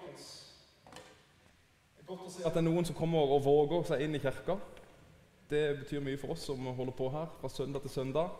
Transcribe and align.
folkens. 0.00 0.28
Det 1.96 2.02
er 2.02 2.08
godt 2.08 2.26
å 2.26 2.32
se 2.34 2.44
at 2.46 2.54
det 2.54 2.62
er 2.62 2.68
noen 2.68 2.88
som 2.88 2.96
kommer 2.98 3.34
og 3.36 3.44
våger 3.44 3.84
seg 3.90 4.04
inn 4.04 4.16
i 4.16 4.22
kirka. 4.22 4.56
Det 5.50 5.64
betyr 5.82 6.02
mye 6.04 6.18
for 6.20 6.34
oss 6.34 6.46
som 6.46 6.66
holder 6.66 6.94
på 6.96 7.10
her 7.10 7.30
fra 7.40 7.50
søndag 7.50 7.84
til 7.84 7.90
søndag. 7.90 8.34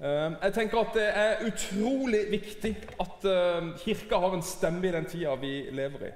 Eh, 0.00 0.32
Jeg 0.42 0.54
tenker 0.54 0.78
at 0.78 0.94
Det 0.94 1.08
er 1.08 1.46
utrolig 1.46 2.30
viktig 2.30 2.76
at 3.00 3.24
eh, 3.24 3.72
kirka 3.84 4.18
har 4.18 4.34
en 4.34 4.42
stemme 4.42 4.88
i 4.88 4.92
den 4.92 5.04
tida 5.04 5.34
vi 5.34 5.70
lever 5.70 6.06
i. 6.08 6.12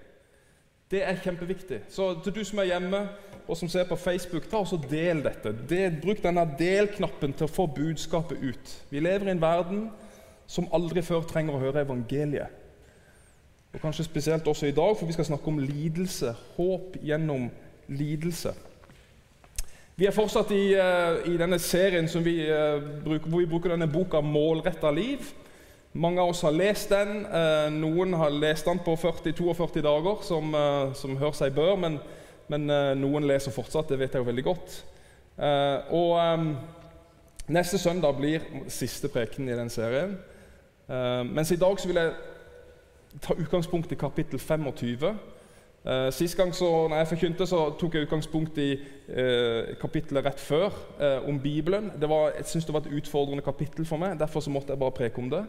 Det 0.91 1.03
er 1.03 1.19
kjempeviktig. 1.19 1.81
Så 1.89 2.15
til 2.23 2.35
du 2.35 2.45
som 2.45 2.59
er 2.59 2.71
hjemme 2.71 3.09
og 3.47 3.57
som 3.57 3.69
ser 3.69 3.87
på 3.87 3.97
Facebook, 3.97 4.49
ta 4.51 4.59
og 4.59 4.87
del 4.91 5.23
dette. 5.23 5.53
Del, 5.69 6.01
bruk 6.03 6.23
denne 6.23 6.43
del-knappen 6.59 7.35
til 7.35 7.47
å 7.47 7.51
få 7.51 7.67
budskapet 7.67 8.43
ut. 8.43 8.73
Vi 8.91 9.01
lever 9.01 9.29
i 9.29 9.35
en 9.35 9.43
verden 9.43 9.91
som 10.47 10.67
aldri 10.75 11.03
før 11.03 11.27
trenger 11.27 11.55
å 11.55 11.63
høre 11.63 11.85
evangeliet. 11.87 12.66
Og 13.77 13.83
kanskje 13.83 14.05
spesielt 14.05 14.47
også 14.49 14.67
i 14.67 14.73
dag, 14.73 14.97
for 14.97 15.07
vi 15.07 15.13
skal 15.13 15.27
snakke 15.29 15.51
om 15.53 15.59
lidelse. 15.59 16.31
Håp 16.57 16.95
gjennom 17.05 17.51
lidelse. 17.89 18.55
Vi 19.97 20.07
er 20.07 20.15
fortsatt 20.17 20.51
i, 20.51 20.73
eh, 20.75 21.35
i 21.35 21.37
denne 21.37 21.59
serien 21.59 22.09
vi, 22.25 22.41
eh, 22.49 22.81
hvor 23.05 23.39
vi 23.39 23.47
bruker 23.47 23.71
denne 23.71 23.93
boka 23.93 24.21
'Målretta 24.21 24.91
liv'. 24.91 25.33
Mange 25.93 26.21
av 26.21 26.29
oss 26.29 26.41
har 26.41 26.51
lest 26.51 26.89
den. 26.89 27.27
Eh, 27.27 27.71
noen 27.71 28.15
har 28.15 28.31
lest 28.31 28.65
den 28.65 28.79
på 28.79 28.97
40-42 28.97 29.83
dager, 29.83 30.23
som, 30.23 30.55
som 30.95 31.17
hør 31.17 31.33
seg 31.33 31.55
bør, 31.55 31.77
men, 31.77 32.01
men 32.49 32.67
noen 33.01 33.27
leser 33.27 33.51
fortsatt. 33.51 33.89
Det 33.89 33.99
vet 33.99 34.13
jeg 34.13 34.21
jo 34.21 34.31
veldig 34.31 34.45
godt. 34.45 34.85
Og 35.91 36.19
Neste 37.49 37.79
søndag 37.79 38.17
blir 38.17 38.41
siste 38.69 39.09
preken 39.09 39.49
i 39.49 39.53
den 39.53 39.71
serien. 39.71 40.19
Mens 41.31 41.51
i 41.51 41.57
dag 41.57 41.77
vil 41.87 41.95
jeg 41.95 42.13
ta 43.23 43.35
utgangspunkt 43.35 43.93
i 43.93 43.95
kapittel 43.95 44.39
25. 44.39 45.15
Eh, 45.87 46.13
sist 46.13 46.37
gang 46.37 46.55
så, 46.55 46.89
når 46.89 46.97
jeg 46.97 47.09
forkynte, 47.09 47.47
så 47.47 47.59
tok 47.79 47.95
jeg 47.95 48.07
utgangspunkt 48.09 48.59
i 48.59 48.73
eh, 49.09 49.77
kapittelet 49.81 50.25
rett 50.27 50.41
før, 50.41 50.75
eh, 51.01 51.29
om 51.29 51.39
Bibelen. 51.41 51.93
Var, 52.01 52.33
jeg 52.37 52.45
synes 52.45 52.65
det 52.65 52.75
var 52.75 52.81
et 52.81 52.97
utfordrende 52.99 53.43
kapittel 53.43 53.87
for 53.87 53.97
meg, 54.03 54.19
derfor 54.19 54.41
så 54.41 54.51
måtte 54.51 54.75
jeg 54.75 54.79
bare 54.79 54.91
preke 54.97 55.23
om 55.23 55.31
det. 55.31 55.45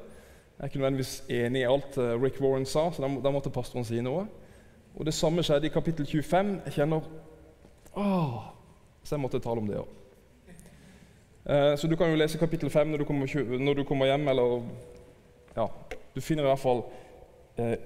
Jeg 0.57 0.63
er 0.63 0.69
ikke 0.69 0.79
nødvendigvis 0.79 1.23
enig 1.29 1.61
i 1.61 1.69
alt 1.69 1.97
eh, 1.97 2.13
Rick 2.23 2.41
Warren 2.41 2.65
sa, 2.65 2.91
så 2.91 3.01
da, 3.01 3.09
da 3.23 3.31
måtte 3.33 3.49
pastoren 3.49 3.85
si 3.85 4.01
noe. 4.01 4.27
Og 4.97 5.05
Det 5.05 5.13
samme 5.13 5.43
skjedde 5.43 5.69
i 5.69 5.73
kapittel 5.73 6.05
25. 6.05 6.53
Jeg 6.65 6.73
kjenner 6.73 7.01
Åh, 7.97 8.45
Så 9.03 9.15
jeg 9.15 9.21
måtte 9.21 9.39
tale 9.39 9.61
om 9.61 9.67
det 9.67 9.77
òg. 9.77 9.93
Så 11.79 11.87
du 11.87 11.95
kan 11.95 12.09
jo 12.11 12.17
lese 12.19 12.37
kapittel 12.37 12.69
5 12.69 12.87
når 12.91 12.97
du 12.97 13.05
kommer, 13.05 13.59
når 13.59 13.73
du 13.73 13.83
kommer 13.83 14.05
hjem, 14.05 14.27
eller 14.27 14.63
Ja, 15.55 15.65
du 16.15 16.21
finner 16.21 16.43
i 16.43 16.47
hvert 16.47 16.59
fall 16.59 16.81
eh, 17.57 17.77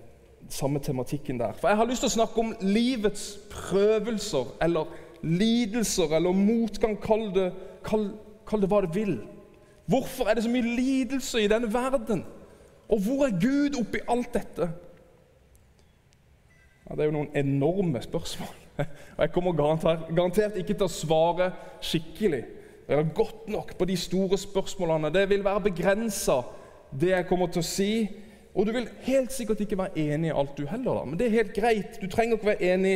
samme 0.50 0.80
tematikken 0.80 1.40
der. 1.40 1.54
For 1.54 1.68
jeg 1.68 1.78
har 1.78 1.90
lyst 1.90 2.04
til 2.06 2.12
å 2.12 2.18
snakke 2.18 2.44
om 2.44 2.54
livets 2.62 3.26
prøvelser, 3.52 4.54
eller 4.62 4.92
lidelser, 5.22 6.16
eller 6.18 6.36
motgang. 6.36 6.98
Kall 7.02 7.30
det, 7.36 7.50
kall, 7.88 8.10
kall 8.48 8.64
det 8.64 8.72
hva 8.72 8.84
det 8.86 8.94
vil. 8.96 9.18
Hvorfor 9.92 10.30
er 10.30 10.38
det 10.38 10.46
så 10.46 10.54
mye 10.54 10.76
lidelse 10.78 11.44
i 11.44 11.50
denne 11.52 11.72
verden? 11.74 12.24
Og 12.92 13.04
hvor 13.06 13.26
er 13.28 13.38
Gud 13.40 13.78
oppi 13.80 14.02
alt 14.10 14.34
dette? 14.34 14.70
Ja, 16.88 16.96
det 16.96 17.04
er 17.04 17.12
jo 17.12 17.20
noen 17.20 17.36
enorme 17.38 18.02
spørsmål. 18.04 18.56
Og 19.16 19.22
jeg 19.24 19.32
kommer 19.32 19.56
garantert, 19.56 20.10
garantert 20.16 20.58
ikke 20.60 20.76
til 20.76 20.88
å 20.88 20.92
svare 20.92 21.52
skikkelig 21.84 22.44
eller 22.92 23.14
godt 23.16 23.48
nok 23.48 23.78
på 23.78 23.86
de 23.88 23.96
store 23.98 24.38
spørsmålene. 24.38 25.14
Det 25.14 25.30
vil 25.30 25.44
være 25.44 25.62
begrensa, 25.70 26.42
det 27.00 27.14
jeg 27.14 27.28
kommer 27.30 27.48
til 27.48 27.64
å 27.64 27.68
si. 27.68 27.92
Og 28.56 28.68
du 28.68 28.74
vil 28.76 28.90
helt 29.06 29.32
sikkert 29.32 29.62
ikke 29.64 29.78
være 29.80 30.00
enig 30.00 30.32
i 30.32 30.36
alt, 30.36 30.58
du 30.58 30.66
heller. 30.68 31.00
da. 31.00 31.06
Men 31.06 31.20
det 31.20 31.28
er 31.28 31.38
helt 31.40 31.54
greit. 31.56 32.02
Du 32.02 32.08
trenger 32.12 32.38
ikke 32.38 32.52
være 32.52 32.74
enig. 32.74 32.96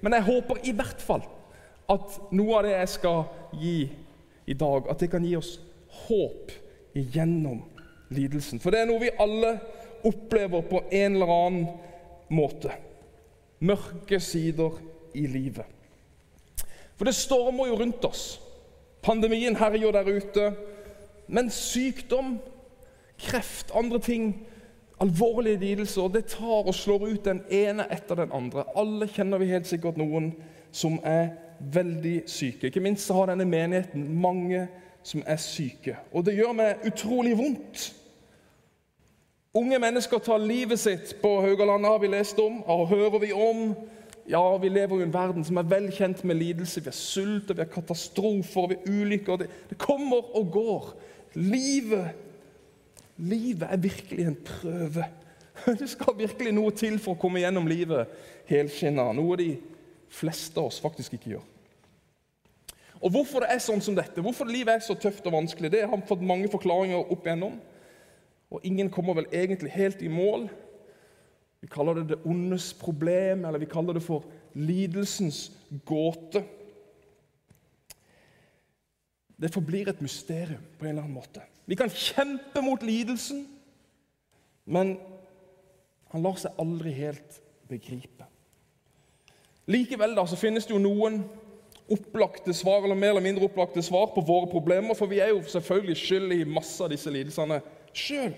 Men 0.00 0.12
jeg 0.12 0.26
håper 0.26 0.62
i 0.64 0.74
hvert 0.76 1.02
fall 1.02 1.22
at 1.90 2.18
noe 2.34 2.58
av 2.58 2.66
det 2.66 2.74
jeg 2.74 2.88
skal 2.96 3.22
gi 3.54 3.78
i 4.46 4.54
dag, 4.58 4.88
at 4.90 5.02
det 5.02 5.10
kan 5.12 5.24
gi 5.24 5.36
oss 5.38 5.56
håp 6.06 6.50
igjennom 6.96 7.62
lidelsen. 8.14 8.60
For 8.62 8.74
det 8.74 8.82
er 8.82 8.90
noe 8.90 9.02
vi 9.02 9.14
alle 9.22 9.56
opplever 10.06 10.66
på 10.66 10.82
en 10.90 11.16
eller 11.16 11.32
annen 11.32 11.68
måte. 12.34 12.74
Mørke 13.62 14.20
sider 14.20 14.74
i 15.16 15.26
livet. 15.30 15.64
For 16.96 17.08
det 17.08 17.16
stormer 17.16 17.70
jo 17.70 17.78
rundt 17.78 18.04
oss. 18.08 18.24
Pandemien 19.04 19.56
herjer 19.58 19.94
der 19.94 20.10
ute. 20.16 20.50
Men 21.26 21.50
sykdom, 21.50 22.36
kreft, 23.18 23.72
andre 23.74 24.00
ting, 24.02 24.30
alvorlige 25.00 25.60
lidelser, 25.60 26.08
det 26.08 26.24
tar 26.32 26.66
og 26.66 26.74
slår 26.74 27.08
ut 27.08 27.24
den 27.24 27.42
ene 27.50 27.86
etter 27.92 28.22
den 28.22 28.32
andre. 28.32 28.64
Alle 28.76 29.08
kjenner 29.08 29.38
vi 29.38 29.50
helt 29.52 29.68
sikkert 29.68 29.98
noen 30.00 30.32
som 30.72 30.98
er 31.04 31.34
veldig 31.60 32.22
syke. 32.26 32.68
Ikke 32.68 32.84
minst 32.84 33.12
har 33.12 33.30
denne 33.30 33.44
menigheten 33.48 34.08
mange 34.20 34.66
som 35.06 35.22
er 35.26 35.38
syke. 35.40 35.96
Og 36.12 36.26
det 36.26 36.36
gjør 36.36 36.56
meg 36.56 36.88
utrolig 36.88 37.36
vondt. 37.38 37.92
Unge 39.56 39.78
mennesker 39.80 40.20
tar 40.20 40.42
livet 40.42 40.80
sitt 40.80 41.14
på 41.22 41.30
Haugalandet, 41.40 41.88
har 41.88 42.00
vi 42.02 42.10
lest 42.12 42.40
om, 42.42 42.58
og 42.62 42.88
hører 42.90 43.18
vi 43.22 43.32
om. 43.32 43.70
Ja, 44.28 44.42
vi 44.60 44.68
lever 44.68 45.00
i 45.00 45.06
en 45.06 45.14
verden 45.14 45.44
som 45.46 45.56
er 45.56 45.68
vel 45.70 45.86
kjent 45.94 46.24
med 46.24 46.36
lidelse. 46.36 46.82
Vi 46.82 46.90
har 46.90 46.98
sult, 46.98 47.52
vi 47.54 47.62
har 47.62 47.70
katastrofer, 47.72 48.66
vi 48.68 48.76
har 48.76 48.90
ulykker. 48.90 49.36
Det, 49.40 49.48
det 49.70 49.78
kommer 49.78 50.36
og 50.36 50.50
går. 50.52 50.90
Livet, 51.34 52.10
livet 53.16 53.68
er 53.70 53.80
virkelig 53.80 54.26
en 54.26 54.38
prøve. 54.44 55.06
Det 55.80 55.88
skal 55.88 56.18
virkelig 56.18 56.52
noe 56.52 56.72
til 56.76 56.98
for 57.00 57.14
å 57.14 57.20
komme 57.20 57.40
gjennom 57.40 57.68
livet 57.70 58.10
helskinna. 58.50 59.08
Noe 59.16 59.38
de 59.40 59.50
fleste 60.12 60.60
av 60.60 60.68
oss 60.68 60.80
faktisk 60.82 61.16
ikke 61.16 61.36
gjør. 61.36 61.46
Og 63.00 63.12
Hvorfor 63.12 63.44
det 63.44 63.52
er 63.52 63.62
sånn 63.62 63.82
som 63.84 63.96
dette, 63.96 64.22
hvorfor 64.24 64.48
livet 64.48 64.78
er 64.78 64.84
så 64.84 64.96
tøft 64.98 65.26
og 65.28 65.34
vanskelig, 65.36 65.70
det 65.72 65.84
har 65.88 66.04
fått 66.08 66.24
mange 66.24 66.48
forklaringer 66.52 67.12
opp 67.12 67.26
igjennom. 67.26 67.58
Og 68.52 68.64
ingen 68.64 68.88
kommer 68.92 69.18
vel 69.18 69.28
egentlig 69.34 69.72
helt 69.74 70.02
i 70.02 70.10
mål. 70.12 70.46
Vi 71.60 71.68
kaller 71.72 72.00
det 72.00 72.14
det 72.14 72.22
ondes 72.28 72.70
problem, 72.78 73.44
eller 73.44 73.60
vi 73.62 73.68
kaller 73.70 73.96
det 73.96 74.04
for 74.04 74.24
lidelsens 74.54 75.50
gåte. 75.88 76.44
Det 79.36 79.52
forblir 79.52 79.90
et 79.90 80.00
mysterium 80.00 80.62
på 80.78 80.86
en 80.86 80.94
eller 80.94 81.04
annen 81.04 81.18
måte. 81.18 81.42
Vi 81.66 81.74
kan 81.74 81.90
kjempe 81.90 82.62
mot 82.62 82.82
lidelsen, 82.82 83.46
men 84.64 84.96
han 86.12 86.22
lar 86.22 86.38
seg 86.38 86.54
aldri 86.62 86.92
helt 86.94 87.40
begripe. 87.68 88.26
Likevel 89.66 90.14
da, 90.14 90.22
så 90.30 90.38
finnes 90.38 90.66
det 90.66 90.76
jo 90.76 90.82
noen 90.82 91.24
opplagte 91.90 92.54
svar 92.54 92.84
eller 92.84 92.98
mer 92.98 93.14
eller 93.14 93.24
mindre 93.24 93.46
opplagte 93.46 93.82
svar 93.82 94.12
på 94.14 94.22
våre 94.26 94.50
problemer, 94.50 94.94
for 94.94 95.10
vi 95.10 95.18
er 95.22 95.32
jo 95.34 95.42
selvfølgelig 95.42 95.96
skyld 95.98 96.34
i 96.34 96.44
masse 96.50 96.82
av 96.82 96.90
disse 96.94 97.10
lidelsene 97.10 97.60
sjøl. 97.94 98.34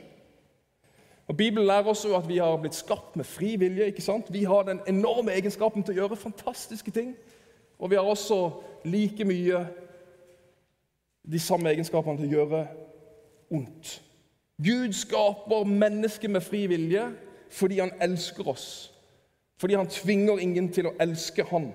Bibelen 1.37 1.67
lærer 1.69 1.93
oss 1.93 2.07
jo 2.09 2.15
at 2.17 2.25
vi 2.29 2.39
har 2.41 2.57
blitt 2.57 2.77
skapt 2.77 3.17
med 3.17 3.27
fri 3.29 3.57
vilje. 3.61 3.87
ikke 3.87 4.03
sant? 4.03 4.33
Vi 4.33 4.47
har 4.49 4.63
den 4.65 4.81
enorme 4.89 5.35
egenskapen 5.37 5.85
til 5.85 5.93
å 5.93 6.01
gjøre 6.01 6.17
fantastiske 6.17 6.91
ting. 6.91 7.13
Og 7.79 7.91
vi 7.91 7.99
har 8.01 8.09
også 8.09 8.39
like 8.89 9.25
mye 9.29 9.67
de 11.29 11.41
samme 11.41 11.69
egenskapene 11.69 12.17
til 12.17 12.31
å 12.31 12.39
gjøre 12.39 12.63
ondt. 13.51 14.03
Gud 14.63 14.93
skaper 14.93 15.65
mennesket 15.65 16.31
med 16.31 16.43
fri 16.43 16.67
vilje 16.67 17.09
fordi 17.51 17.79
han 17.79 17.93
elsker 18.03 18.49
oss. 18.49 18.93
Fordi 19.59 19.75
han 19.75 19.89
tvinger 19.91 20.39
ingen 20.39 20.69
til 20.73 20.91
å 20.91 20.95
elske 21.01 21.47
han. 21.51 21.71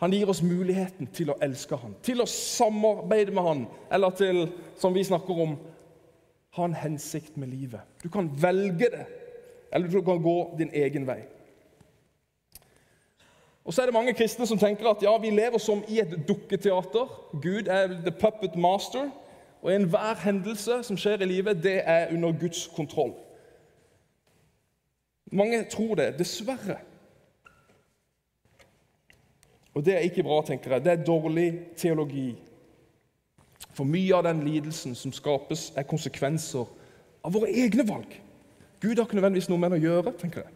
Han 0.00 0.12
gir 0.12 0.28
oss 0.28 0.42
muligheten 0.44 1.08
til 1.12 1.32
å 1.32 1.38
elske 1.42 1.76
han, 1.80 1.94
til 2.04 2.20
å 2.20 2.28
samarbeide 2.28 3.32
med 3.32 3.46
han, 3.46 3.62
eller 3.92 4.12
til, 4.16 4.42
som 4.76 4.92
vi 4.94 5.04
snakker 5.04 5.38
om, 5.40 5.54
ha 6.56 6.66
en 6.68 6.76
hensikt 6.76 7.36
med 7.40 7.48
livet. 7.48 7.80
Du 8.02 8.10
kan 8.12 8.28
velge 8.42 8.90
det, 8.92 9.06
eller 9.72 9.88
du 9.88 10.02
kan 10.04 10.20
gå 10.22 10.36
din 10.58 10.72
egen 10.76 11.08
vei. 11.08 11.22
Og 13.64 13.74
så 13.74 13.82
er 13.82 13.88
det 13.88 13.96
mange 13.96 14.14
kristne 14.14 14.46
som 14.46 14.60
tenker 14.60 14.86
at 14.86 15.00
ja, 15.02 15.16
vi 15.18 15.32
lever 15.32 15.58
som 15.58 15.80
i 15.88 15.98
et 15.98 16.12
dukketeater. 16.28 17.08
Gud 17.42 17.66
er 17.72 17.96
the 18.04 18.12
puppet 18.12 18.54
master, 18.56 19.08
og 19.66 19.72
enhver 19.74 20.20
hendelse 20.22 20.82
som 20.86 20.96
skjer 20.96 21.24
i 21.24 21.26
livet, 21.26 21.58
det 21.58 21.80
er 21.82 22.12
under 22.14 22.30
Guds 22.38 22.66
kontroll. 22.76 23.16
Mange 25.32 25.64
tror 25.70 25.96
det, 25.98 26.12
dessverre. 26.18 26.76
Og 29.74 29.82
det 29.84 29.96
er 29.96 30.06
ikke 30.06 30.22
bra, 30.22 30.38
tenker 30.46 30.72
jeg. 30.72 30.84
Det 30.84 30.92
er 30.92 31.02
dårlig 31.04 31.48
teologi. 31.76 32.28
For 33.74 33.84
mye 33.84 34.14
av 34.14 34.22
den 34.28 34.44
lidelsen 34.46 34.94
som 34.94 35.12
skapes, 35.12 35.72
er 35.76 35.90
konsekvenser 35.90 36.70
av 37.26 37.34
våre 37.34 37.50
egne 37.50 37.88
valg. 37.88 38.14
Gud 38.80 38.94
har 38.94 39.04
ikke 39.04 39.18
nødvendigvis 39.18 39.50
noe 39.50 39.60
med 39.60 39.74
det 39.74 39.82
å 39.82 39.86
gjøre, 39.88 40.14
tenker 40.20 40.46
jeg. 40.46 40.54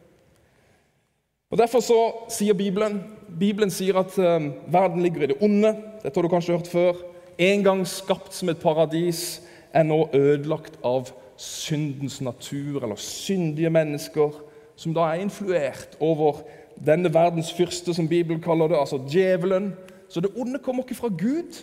Og 1.51 1.59
Derfor 1.59 1.83
så 1.83 2.01
sier 2.31 2.55
Bibelen 2.55 3.03
Bibelen 3.41 3.73
sier 3.75 3.99
at 3.99 4.15
eh, 4.23 4.51
verden 4.71 5.03
ligger 5.03 5.27
i 5.27 5.33
det 5.33 5.43
onde. 5.43 5.75
Dette 6.05 6.15
har 6.15 6.23
du 6.23 6.31
kanskje 6.31 6.55
hørt 6.55 6.71
før. 6.71 7.09
En 7.41 7.65
gang 7.65 7.87
skapt 7.89 8.35
som 8.37 8.51
et 8.53 8.61
paradis, 8.61 9.41
er 9.73 9.87
nå 9.87 10.09
ødelagt 10.13 10.77
av 10.85 11.09
syndens 11.41 12.19
natur, 12.21 12.83
eller 12.83 12.99
syndige 13.01 13.71
mennesker 13.71 14.35
som 14.77 14.93
da 14.97 15.07
er 15.09 15.23
influert 15.23 15.97
over 16.01 16.43
denne 16.81 17.13
verdens 17.13 17.53
fyrste, 17.53 17.95
som 17.95 18.09
Bibelen 18.09 18.43
kaller 18.43 18.69
det, 18.69 18.79
altså 18.81 19.01
djevelen. 19.09 19.73
Så 20.09 20.21
det 20.21 20.33
onde 20.37 20.59
kommer 20.59 20.83
ikke 20.83 20.99
fra 20.99 21.09
Gud, 21.09 21.63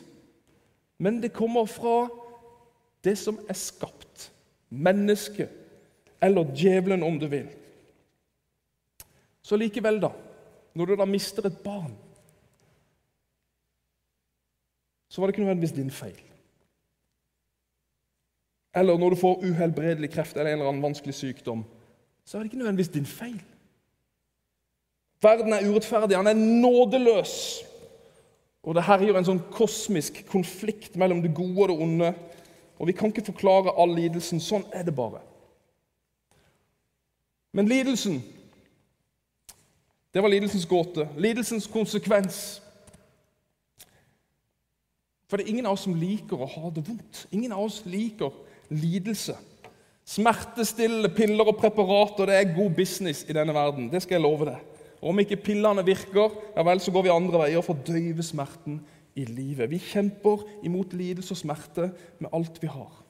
men 0.97 1.21
det 1.21 1.33
kommer 1.33 1.65
fra 1.65 2.07
det 3.03 3.17
som 3.17 3.39
er 3.49 3.57
skapt. 3.57 4.31
Mennesket, 4.69 5.49
eller 6.21 6.53
djevelen, 6.55 7.03
om 7.03 7.19
du 7.19 7.27
vil. 7.27 7.47
Så 9.41 9.55
likevel, 9.55 10.01
da, 10.01 10.09
når 10.75 10.85
du 10.85 10.95
da 10.95 11.05
mister 11.05 11.45
et 11.47 11.61
barn, 11.63 11.93
så 15.09 15.21
var 15.21 15.27
det 15.27 15.33
ikke 15.33 15.43
nødvendigvis 15.45 15.75
din 15.75 15.91
feil. 15.91 16.21
Eller 18.75 18.97
når 18.97 19.09
du 19.09 19.15
får 19.15 19.43
uhelbredelig 19.43 20.09
kreft 20.13 20.37
eller 20.37 20.51
en 20.51 20.59
eller 20.59 20.69
annen 20.69 20.83
vanskelig 20.83 21.15
sykdom, 21.15 21.63
så 22.25 22.37
er 22.37 22.41
det 22.43 22.51
ikke 22.51 22.57
nødvendigvis 22.57 22.93
din 22.93 23.05
feil. 23.05 23.41
Verden 25.21 25.53
er 25.53 25.69
urettferdig, 25.69 26.17
han 26.17 26.27
er 26.27 26.33
nådeløs. 26.33 27.63
Og 28.63 28.75
det 28.75 28.83
herjer 28.83 29.17
en 29.17 29.25
sånn 29.25 29.45
kosmisk 29.53 30.19
konflikt 30.27 30.97
mellom 30.99 31.21
det 31.23 31.31
gode 31.35 31.63
og 31.63 31.69
det 31.71 31.77
onde. 31.85 32.11
Og 32.77 32.89
vi 32.89 32.93
kan 32.93 33.09
ikke 33.09 33.29
forklare 33.31 33.73
all 33.79 33.95
lidelsen. 33.95 34.41
Sånn 34.43 34.65
er 34.75 34.83
det 34.85 34.93
bare. 34.95 35.23
Men 37.55 37.69
lidelsen, 37.71 38.19
det 40.13 40.21
var 40.21 40.29
lidelsens 40.29 40.67
gåte. 40.69 41.07
Lidelsens 41.17 41.69
konsekvens. 41.71 42.59
For 45.27 45.37
det 45.37 45.45
er 45.45 45.53
ingen 45.53 45.67
av 45.67 45.75
oss 45.75 45.83
som 45.87 45.95
liker 45.99 46.39
å 46.39 46.47
ha 46.47 46.69
det 46.71 46.85
vondt. 46.87 47.25
Ingen 47.35 47.51
av 47.51 47.65
oss 47.65 47.81
liker 47.85 48.31
lidelse. 48.71 49.35
Smertestillende 50.07 51.11
piller 51.11 51.49
og 51.51 51.57
preparater 51.59 52.29
det 52.29 52.37
er 52.37 52.53
god 52.55 52.77
business 52.77 53.25
i 53.27 53.35
denne 53.35 53.55
verden. 53.55 53.89
Det 53.91 54.01
skal 54.05 54.17
jeg 54.17 54.23
love 54.23 54.47
deg. 54.47 54.61
Og 55.01 55.11
om 55.11 55.19
ikke 55.21 55.39
pillene 55.49 55.83
virker, 55.85 56.31
ja 56.55 56.63
vel, 56.65 56.79
så 56.81 56.93
går 56.95 57.05
vi 57.05 57.11
andre 57.13 57.41
veier 57.43 57.65
for 57.65 57.75
å 57.75 57.89
døyve 57.89 58.23
smerten 58.25 58.79
i 59.17 59.25
livet. 59.27 59.69
Vi 59.69 59.81
kjemper 59.83 60.45
imot 60.65 60.95
lidelse 60.95 61.35
og 61.35 61.41
smerte 61.41 61.89
med 62.23 62.31
alt 62.33 62.61
vi 62.63 62.71
har. 62.71 63.03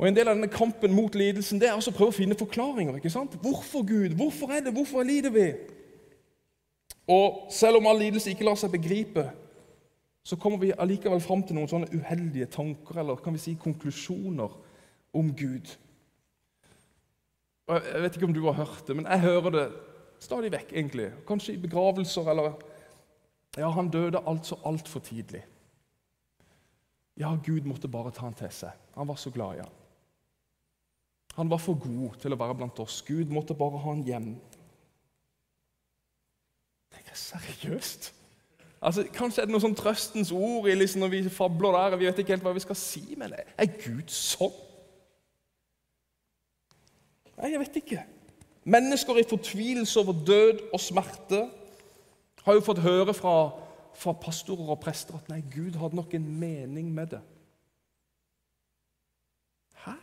Og 0.00 0.08
En 0.08 0.16
del 0.16 0.26
av 0.26 0.34
denne 0.34 0.50
kampen 0.50 0.96
mot 0.96 1.14
lidelsen 1.14 1.60
det 1.60 1.68
er 1.68 1.76
altså 1.76 1.92
å 1.92 1.94
prøve 1.94 2.10
å 2.10 2.16
finne 2.16 2.34
forklaringer. 2.34 2.96
ikke 2.96 3.12
sant? 3.12 3.36
Hvorfor 3.38 3.84
Gud? 3.86 4.16
Hvorfor 4.18 4.50
er 4.50 4.64
det? 4.64 4.72
Hvorfor 4.74 5.04
lider 5.06 5.30
vi? 5.30 5.52
Og 7.06 7.52
Selv 7.52 7.78
om 7.78 7.86
all 7.86 8.00
lidelse 8.00 8.32
ikke 8.32 8.48
lar 8.48 8.58
seg 8.58 8.72
begripe, 8.72 9.28
så 10.22 10.36
kommer 10.38 10.58
vi 10.62 10.72
allikevel 10.78 11.20
fram 11.20 11.42
til 11.42 11.56
noen 11.58 11.70
sånne 11.70 11.90
uheldige 11.92 12.46
tanker 12.46 13.00
eller 13.02 13.18
kan 13.22 13.34
vi 13.34 13.40
si 13.42 13.54
konklusjoner 13.58 14.52
om 15.18 15.32
Gud. 15.36 15.72
Og 17.66 17.80
Jeg 17.88 18.02
vet 18.02 18.16
ikke 18.16 18.28
om 18.28 18.34
du 18.36 18.44
har 18.46 18.58
hørt 18.60 18.86
det, 18.86 18.96
men 18.96 19.06
jeg 19.06 19.20
hører 19.20 19.50
det 19.50 19.66
stadig 20.22 20.52
vekk. 20.52 20.72
egentlig. 20.72 21.12
Kanskje 21.26 21.54
i 21.54 21.62
begravelser 21.62 22.30
eller 22.30 22.52
Ja, 23.56 23.68
han 23.68 23.90
døde 23.90 24.22
altså 24.26 24.56
altfor 24.64 25.00
tidlig. 25.00 25.42
Ja, 27.16 27.34
Gud 27.44 27.66
måtte 27.68 27.88
bare 27.88 28.10
ta 28.10 28.22
han 28.24 28.34
til 28.34 28.48
seg. 28.50 28.70
Han 28.94 29.08
var 29.08 29.14
så 29.20 29.30
glad 29.30 29.56
i 29.56 29.58
han. 29.60 29.74
Han 31.36 31.50
var 31.50 31.58
for 31.58 31.74
god 31.74 32.16
til 32.20 32.32
å 32.32 32.38
være 32.40 32.54
blant 32.54 32.80
oss. 32.80 33.02
Gud 33.02 33.28
måtte 33.32 33.54
bare 33.54 33.78
ha 33.78 33.90
han 33.90 34.02
hjem. 34.04 34.40
Det 36.92 37.04
er 37.10 37.14
seriøst. 37.16 38.12
Altså, 38.82 39.04
Kanskje 39.14 39.42
er 39.42 39.46
det 39.46 39.54
noe 39.54 39.62
sånn 39.62 39.76
trøstens 39.78 40.32
ord 40.34 40.66
i 40.66 40.74
liksom, 40.74 41.04
når 41.04 41.12
vi 41.12 41.22
fabler 41.30 41.76
der. 41.76 41.94
og 41.94 42.00
Vi 42.00 42.08
vet 42.08 42.18
ikke 42.18 42.34
helt 42.34 42.46
hva 42.46 42.54
vi 42.56 42.64
skal 42.64 42.78
si 42.78 43.14
med 43.18 43.36
det. 43.36 43.44
Er 43.54 43.70
Gud 43.78 44.10
sånn? 44.10 44.54
Nei, 47.38 47.52
jeg 47.54 47.62
vet 47.62 47.78
ikke. 47.78 48.02
Mennesker 48.74 49.18
i 49.18 49.26
fortvilelse 49.26 50.02
over 50.02 50.18
død 50.26 50.64
og 50.70 50.80
smerte 50.82 51.44
har 52.42 52.58
jo 52.58 52.64
fått 52.66 52.82
høre 52.82 53.14
fra, 53.14 53.34
fra 53.98 54.14
pastorer 54.18 54.74
og 54.74 54.80
prester 54.82 55.18
at 55.18 55.30
nei, 55.30 55.40
Gud 55.50 55.78
hadde 55.78 55.98
nok 55.98 56.14
en 56.18 56.26
mening 56.38 56.90
med 56.94 57.14
det. 57.14 57.22
Hæ? 59.84 59.94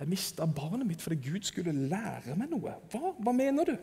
Jeg 0.00 0.12
mista 0.12 0.48
barnet 0.48 0.88
mitt 0.88 1.04
fordi 1.04 1.20
Gud 1.24 1.48
skulle 1.48 1.72
lære 1.72 2.36
meg 2.36 2.52
noe. 2.52 2.76
Hva, 2.92 3.14
Hva 3.16 3.36
mener 3.36 3.72
du? 3.72 3.76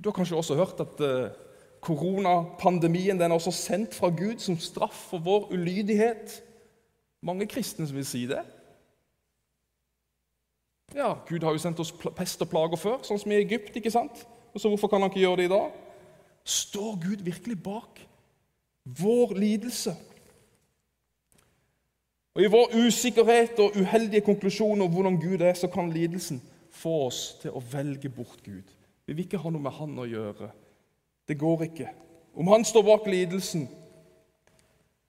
Du 0.00 0.08
har 0.08 0.16
kanskje 0.16 0.36
også 0.36 0.56
hørt 0.56 0.80
at 0.80 1.00
uh, 1.04 1.30
koronapandemien 1.80 3.20
den 3.20 3.30
er 3.30 3.36
også 3.36 3.52
sendt 3.52 3.94
fra 3.94 4.08
Gud 4.08 4.38
som 4.38 4.58
straff 4.58 4.96
for 5.10 5.18
vår 5.18 5.52
ulydighet. 5.52 6.42
Mange 7.22 7.46
kristne 7.46 7.86
som 7.86 7.96
vil 7.96 8.06
si 8.06 8.24
det. 8.26 8.40
Ja, 10.94 11.12
Gud 11.28 11.44
har 11.44 11.52
jo 11.52 11.58
sendt 11.62 11.80
oss 11.80 11.92
pest 11.92 12.42
og 12.42 12.48
plager 12.50 12.80
før, 12.80 12.98
sånn 13.06 13.20
som 13.20 13.32
i 13.32 13.38
Egypt. 13.38 13.76
ikke 13.76 13.92
sant? 13.92 14.24
Og 14.54 14.60
så 14.60 14.68
Hvorfor 14.68 14.88
kan 14.88 15.02
han 15.02 15.10
ikke 15.10 15.22
gjøre 15.22 15.36
det 15.36 15.50
i 15.50 15.52
dag? 15.52 15.70
Står 16.44 16.96
Gud 17.04 17.22
virkelig 17.22 17.62
bak 17.62 18.00
vår 18.84 19.36
lidelse? 19.38 19.94
Og 22.34 22.42
I 22.42 22.50
vår 22.50 22.74
usikkerhet 22.86 23.58
og 23.58 23.76
uheldige 23.76 24.24
konklusjoner 24.26 24.84
om 24.86 24.92
hvordan 24.92 25.20
Gud 25.20 25.40
er, 25.40 25.54
så 25.54 25.68
kan 25.68 25.92
lidelsen 25.92 26.42
få 26.70 27.06
oss 27.06 27.38
til 27.42 27.54
å 27.54 27.62
velge 27.72 28.08
bort 28.08 28.42
Gud. 28.44 28.79
Vi 29.10 29.14
vil 29.16 29.24
ikke 29.26 29.40
ha 29.42 29.50
noe 29.50 29.62
med 29.64 29.74
Han 29.74 29.96
å 29.98 30.04
gjøre. 30.06 30.46
Det 31.26 31.34
går 31.34 31.64
ikke. 31.64 31.88
Om 32.38 32.46
Han 32.52 32.62
står 32.62 32.84
bak 32.86 33.08
lidelsen, 33.10 33.64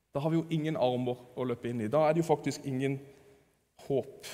da 0.10 0.24
har 0.24 0.34
vi 0.34 0.40
jo 0.40 0.48
ingen 0.50 0.80
armer 0.82 1.22
å 1.38 1.46
løpe 1.46 1.70
inn 1.70 1.84
i. 1.86 1.90
Da 1.92 2.08
er 2.08 2.18
det 2.18 2.24
jo 2.24 2.32
faktisk 2.32 2.66
ingen 2.66 2.98
håp. 3.86 4.32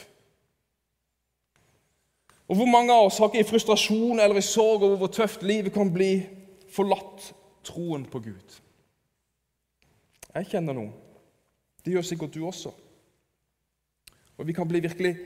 Og 2.47 2.55
Hvor 2.55 2.71
mange 2.71 2.95
av 2.95 3.09
oss 3.09 3.19
har 3.19 3.27
ikke 3.27 3.43
i 3.43 3.49
frustrasjon 3.51 4.23
eller 4.23 4.39
i 4.39 4.47
sorg 4.47 4.87
over 4.87 5.03
hvor 5.03 5.11
tøft 5.11 5.43
livet 5.43 5.75
kan 5.75 5.91
bli, 5.91 6.23
forlatt 6.71 7.33
troen 7.67 8.07
på 8.07 8.23
Gud? 8.23 8.59
Jeg 10.31 10.47
kjenner 10.47 10.79
noen. 10.79 10.93
Det 11.83 11.91
gjør 11.91 12.07
sikkert 12.07 12.39
du 12.39 12.45
også. 12.47 12.71
Og 14.37 14.47
Vi 14.47 14.55
kan 14.55 14.67
bli 14.67 14.79
virkelig 14.79 15.17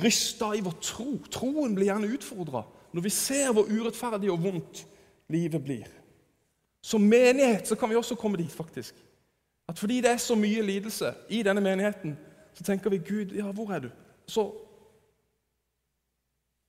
rysta 0.00 0.54
i 0.56 0.64
vår 0.64 0.80
tro. 0.80 1.18
Troen 1.28 1.76
blir 1.76 1.92
gjerne 1.92 2.16
utfordra 2.16 2.70
når 2.92 3.04
vi 3.04 3.10
ser 3.10 3.52
hvor 3.52 3.68
urettferdig 3.70 4.30
og 4.30 4.42
vondt 4.42 4.86
livet 5.32 5.64
blir. 5.64 5.88
Som 6.82 7.00
menighet 7.00 7.68
så 7.68 7.76
kan 7.78 7.90
vi 7.90 7.96
også 7.96 8.14
komme 8.18 8.36
dit, 8.36 8.52
faktisk. 8.52 8.94
At 9.68 9.78
fordi 9.78 10.00
det 10.00 10.10
er 10.10 10.16
så 10.20 10.34
mye 10.34 10.62
lidelse 10.62 11.14
i 11.30 11.42
denne 11.42 11.60
menigheten, 11.60 12.18
så 12.54 12.64
tenker 12.64 12.90
vi 12.90 12.98
Gud, 12.98 13.32
ja, 13.36 13.52
hvor 13.52 13.72
er 13.72 13.78
du? 13.78 13.90
Så 14.26 14.50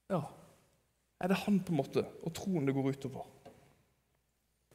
ja, 0.09 0.21
er 1.21 1.27
det 1.27 1.37
han 1.45 1.59
på 1.59 1.73
en 1.73 1.81
måte 1.81 2.05
og 2.23 2.33
troen 2.35 2.67
det 2.67 2.75
går 2.75 2.93
utover. 2.93 3.25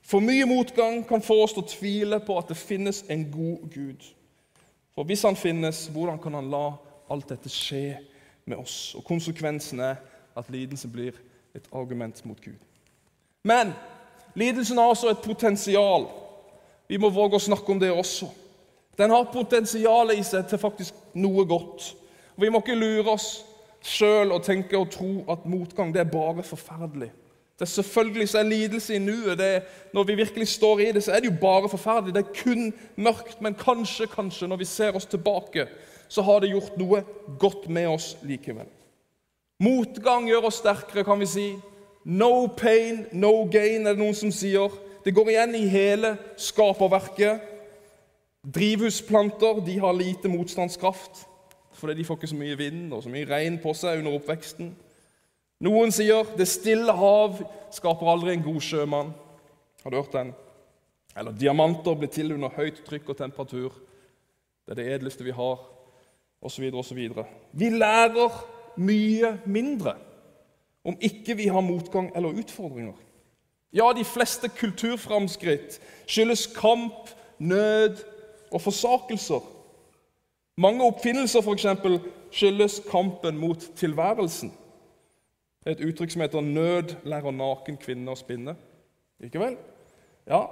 For 0.09 0.25
mye 0.25 0.47
motgang 0.49 1.02
kan 1.09 1.23
få 1.23 1.43
oss 1.45 1.52
til 1.52 1.64
å 1.64 1.69
tvile 1.69 2.21
på 2.25 2.38
at 2.40 2.49
det 2.49 2.57
finnes 2.57 3.02
en 3.12 3.26
god 3.31 3.67
Gud. 3.75 4.07
For 4.97 5.05
hvis 5.05 5.23
han 5.23 5.37
finnes, 5.37 5.87
hvordan 5.93 6.19
kan 6.19 6.38
han 6.38 6.49
la 6.50 6.73
alt 7.12 7.28
dette 7.28 7.52
skje 7.52 7.99
med 8.49 8.57
oss? 8.59 8.95
Og 8.97 9.05
Konsekvensen 9.05 9.83
er 9.85 10.00
at 10.38 10.49
lidelse 10.50 10.88
blir 10.88 11.19
et 11.59 11.69
argument 11.75 12.25
mot 12.27 12.41
Gud. 12.41 12.59
Men 13.45 13.73
lidelsen 14.38 14.79
har 14.79 14.93
også 14.93 15.12
et 15.12 15.25
potensial. 15.25 16.09
Vi 16.88 16.99
må 17.00 17.11
våge 17.12 17.38
å 17.38 17.47
snakke 17.49 17.73
om 17.73 17.81
det 17.81 17.93
også. 17.93 18.31
Den 18.99 19.12
har 19.15 19.31
potensial 19.33 20.11
i 20.15 20.23
seg 20.27 20.49
til 20.50 20.59
faktisk 20.59 20.97
noe 21.15 21.45
godt. 21.47 21.93
Vi 22.38 22.50
må 22.50 22.62
ikke 22.62 22.79
lure 22.79 23.15
oss 23.15 23.29
sjøl 23.85 24.33
og 24.35 24.43
tenke 24.47 24.79
og 24.79 24.91
tro 24.91 25.11
at 25.31 25.47
motgang 25.47 25.93
det 25.95 26.03
er 26.03 26.11
bare 26.11 26.43
forferdelig. 26.43 27.11
Det 27.59 27.67
er 27.67 27.75
Selvfølgelig 27.75 28.29
så 28.29 28.38
er 28.38 28.50
lidelse 28.53 28.95
i 28.95 29.03
nuet. 29.03 29.41
Når 29.95 30.05
vi 30.05 30.15
virkelig 30.15 30.49
står 30.49 30.81
i 30.81 30.93
det, 30.93 31.03
så 31.05 31.12
er 31.12 31.21
det 31.21 31.31
jo 31.31 31.41
bare 31.41 31.69
forferdelig. 31.69 32.15
Det 32.15 32.25
er 32.25 32.43
kun 32.45 32.73
mørkt. 32.97 33.41
Men 33.43 33.55
kanskje, 33.55 34.07
kanskje, 34.07 34.47
når 34.47 34.57
vi 34.57 34.65
ser 34.65 34.95
oss 34.97 35.07
tilbake, 35.07 35.67
så 36.09 36.23
har 36.23 36.41
det 36.41 36.53
gjort 36.53 36.77
noe 36.79 37.03
godt 37.38 37.69
med 37.69 37.88
oss 37.88 38.17
likevel. 38.23 38.67
Motgang 39.59 40.29
gjør 40.31 40.49
oss 40.49 40.61
sterkere, 40.62 41.03
kan 41.05 41.19
vi 41.19 41.27
si. 41.27 41.47
No 42.05 42.47
pain, 42.57 43.07
no 43.12 43.45
gain, 43.50 43.87
er 43.87 43.97
det 43.97 44.00
noen 44.00 44.17
som 44.17 44.31
sier. 44.33 44.71
Det 45.05 45.15
går 45.15 45.33
igjen 45.33 45.57
i 45.59 45.65
hele 45.71 46.15
skaperverket. 46.38 47.43
Drivhusplanter 48.47 49.59
de 49.67 49.79
har 49.83 49.97
lite 49.97 50.31
motstandskraft 50.31 51.25
fordi 51.79 51.95
de 51.95 52.05
får 52.07 52.17
ikke 52.19 52.31
så 52.33 52.37
mye 52.38 52.57
vind 52.59 52.93
og 52.95 53.05
så 53.05 53.11
mye 53.12 53.27
regn 53.29 53.59
på 53.62 53.71
seg 53.77 54.00
under 54.00 54.17
oppveksten. 54.19 54.73
Noen 55.62 55.93
sier 55.95 56.27
'det 56.37 56.49
stille 56.49 56.93
hav 56.93 57.38
skaper 57.71 58.11
aldri 58.11 58.33
en 58.33 58.43
god 58.43 58.61
sjømann'. 58.61 59.12
Har 59.85 59.91
du 59.91 59.97
hørt 59.97 60.12
den? 60.12 60.35
Eller 61.17 61.33
'diamanter 61.33 61.95
blir 61.95 62.09
til 62.09 62.33
under 62.33 62.49
høyt 62.49 62.83
trykk 62.85 63.09
og 63.09 63.17
temperatur'. 63.17 63.79
Det 64.67 64.71
er 64.71 64.75
det 64.75 64.93
edleste 64.95 65.25
vi 65.25 65.31
har, 65.31 65.59
osv., 66.43 66.75
osv. 66.75 66.99
Vi 67.53 67.71
lærer 67.71 68.58
mye 68.78 69.35
mindre 69.47 69.97
om 70.85 70.97
ikke 71.00 71.37
vi 71.37 71.47
har 71.52 71.61
motgang 71.61 72.11
eller 72.16 72.38
utfordringer. 72.40 72.97
Ja, 73.73 73.92
de 73.97 74.04
fleste 74.04 74.49
kulturframskritt 74.49 75.80
skyldes 76.06 76.47
kamp, 76.56 77.11
nød 77.38 78.00
og 78.50 78.61
forsakelser. 78.61 79.42
Mange 80.56 80.85
oppfinnelser 80.85 81.40
for 81.44 81.52
eksempel, 81.52 82.00
skyldes 82.30 82.80
kampen 82.90 83.38
mot 83.38 83.61
tilværelsen. 83.76 84.52
Et 85.66 85.80
uttrykk 85.85 86.11
som 86.11 86.23
heter 86.23 86.40
'nød 86.40 86.94
lærer 87.04 87.30
naken 87.30 87.76
kvinne 87.76 88.11
å 88.11 88.14
spinne'. 88.14 88.56
Ikke 89.20 89.38
vel? 89.38 89.56
Ja. 90.26 90.47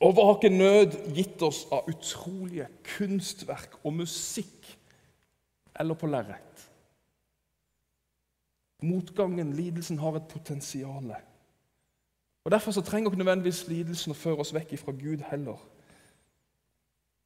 Og 0.00 0.12
hva 0.12 0.24
har 0.24 0.34
ikke 0.34 0.56
nød 0.56 1.14
gitt 1.14 1.42
oss 1.42 1.66
av 1.72 1.88
utrolige 1.88 2.66
kunstverk 2.96 3.76
og 3.84 3.92
musikk 3.92 4.78
eller 5.80 5.94
på 5.94 6.06
lerret? 6.06 6.68
Motgangen, 8.82 9.52
lidelsen, 9.52 9.98
har 9.98 10.16
et 10.16 10.28
potensial. 10.28 11.14
Og 12.44 12.50
Derfor 12.50 12.70
så 12.70 12.80
trenger 12.80 13.10
ikke 13.10 13.22
nødvendigvis 13.22 13.68
lidelsen 13.68 14.12
å 14.12 14.18
føre 14.18 14.42
oss 14.42 14.54
vekk 14.54 14.74
fra 14.80 14.92
Gud 14.92 15.22
heller. 15.30 15.60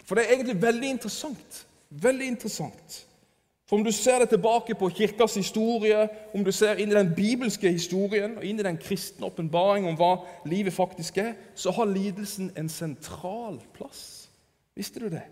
For 0.05 0.15
det 0.15 0.27
er 0.27 0.35
egentlig 0.35 0.63
veldig 0.63 0.91
interessant. 0.91 1.67
Veldig 1.91 2.27
interessant. 2.27 3.07
For 3.67 3.77
om 3.77 3.85
du 3.85 3.91
ser 3.91 4.19
det 4.19 4.29
tilbake 4.29 4.75
på 4.75 4.89
kirkas 4.89 5.35
historie, 5.35 6.09
om 6.35 6.45
du 6.45 6.53
ser 6.53 6.79
inn 6.79 6.93
i 6.93 6.95
den 6.95 7.15
bibelske 7.17 7.73
historien 7.73 8.37
og 8.39 8.45
inn 8.47 8.61
i 8.61 8.67
den 8.67 8.79
kristne 8.79 9.27
åpenbaring 9.27 9.89
om 9.89 9.97
hva 9.99 10.13
livet 10.47 10.73
faktisk 10.73 11.19
er, 11.19 11.33
så 11.55 11.75
har 11.75 11.91
lidelsen 11.91 12.53
en 12.57 12.69
sentral 12.69 13.59
plass. 13.75 14.29
Visste 14.77 15.03
du 15.03 15.09
det? 15.11 15.25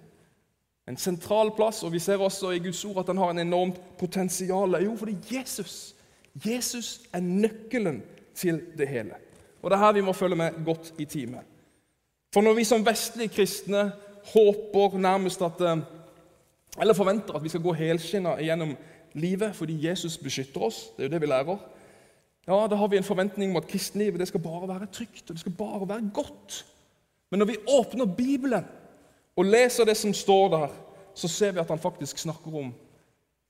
En 0.88 0.96
sentral 0.96 1.50
plass, 1.56 1.82
og 1.82 1.92
vi 1.92 1.98
ser 1.98 2.20
også 2.20 2.50
i 2.50 2.58
Guds 2.58 2.84
ord 2.84 2.98
at 3.00 3.06
den 3.06 3.18
har 3.18 3.30
en 3.30 3.38
enormt 3.38 3.80
potensial. 3.98 4.76
Jo, 4.84 4.96
fordi 4.96 5.16
Jesus 5.30 5.94
Jesus 6.34 7.00
er 7.12 7.20
nøkkelen 7.20 8.02
til 8.34 8.60
det 8.78 8.88
hele. 8.88 9.14
Og 9.62 9.70
Det 9.70 9.76
er 9.76 9.80
her 9.84 9.92
vi 9.92 10.00
må 10.00 10.12
følge 10.12 10.36
med 10.36 10.64
godt 10.64 10.94
i 10.98 11.04
time. 11.04 11.38
For 12.34 12.40
når 12.40 12.54
vi 12.54 12.64
som 12.64 12.86
vestlige 12.86 13.28
kristne 13.28 13.92
håper 14.32 14.98
nærmest 14.98 15.42
at 15.42 15.60
eh, 15.60 15.78
eller 16.80 16.94
forventer 16.94 17.34
at 17.34 17.44
vi 17.44 17.48
skal 17.48 17.62
gå 17.62 17.72
helskinna 17.72 18.34
gjennom 18.42 18.76
livet 19.14 19.54
fordi 19.54 19.88
Jesus 19.88 20.18
beskytter 20.18 20.60
oss. 20.60 20.88
Det 20.96 21.04
er 21.04 21.08
jo 21.08 21.12
det 21.12 21.20
vi 21.20 21.26
lærer. 21.26 21.58
Ja, 22.48 22.66
Da 22.70 22.74
har 22.74 22.88
vi 22.88 22.96
en 22.96 23.04
forventning 23.04 23.50
om 23.50 23.56
at 23.56 23.68
kristenlivet 23.68 24.20
det 24.20 24.28
skal 24.28 24.40
bare 24.40 24.68
være 24.68 24.86
trygt 24.92 25.30
og 25.30 25.34
det 25.34 25.40
skal 25.40 25.52
bare 25.52 25.88
være 25.88 26.10
godt. 26.14 26.66
Men 27.30 27.38
når 27.38 27.46
vi 27.46 27.56
åpner 27.68 28.04
Bibelen 28.04 28.64
og 29.36 29.44
leser 29.44 29.84
det 29.84 29.96
som 29.96 30.14
står 30.14 30.48
der, 30.48 30.68
så 31.14 31.28
ser 31.28 31.52
vi 31.52 31.62
at 31.62 31.70
han 31.70 31.78
faktisk 31.78 32.18
snakker 32.18 32.54
om 32.54 32.72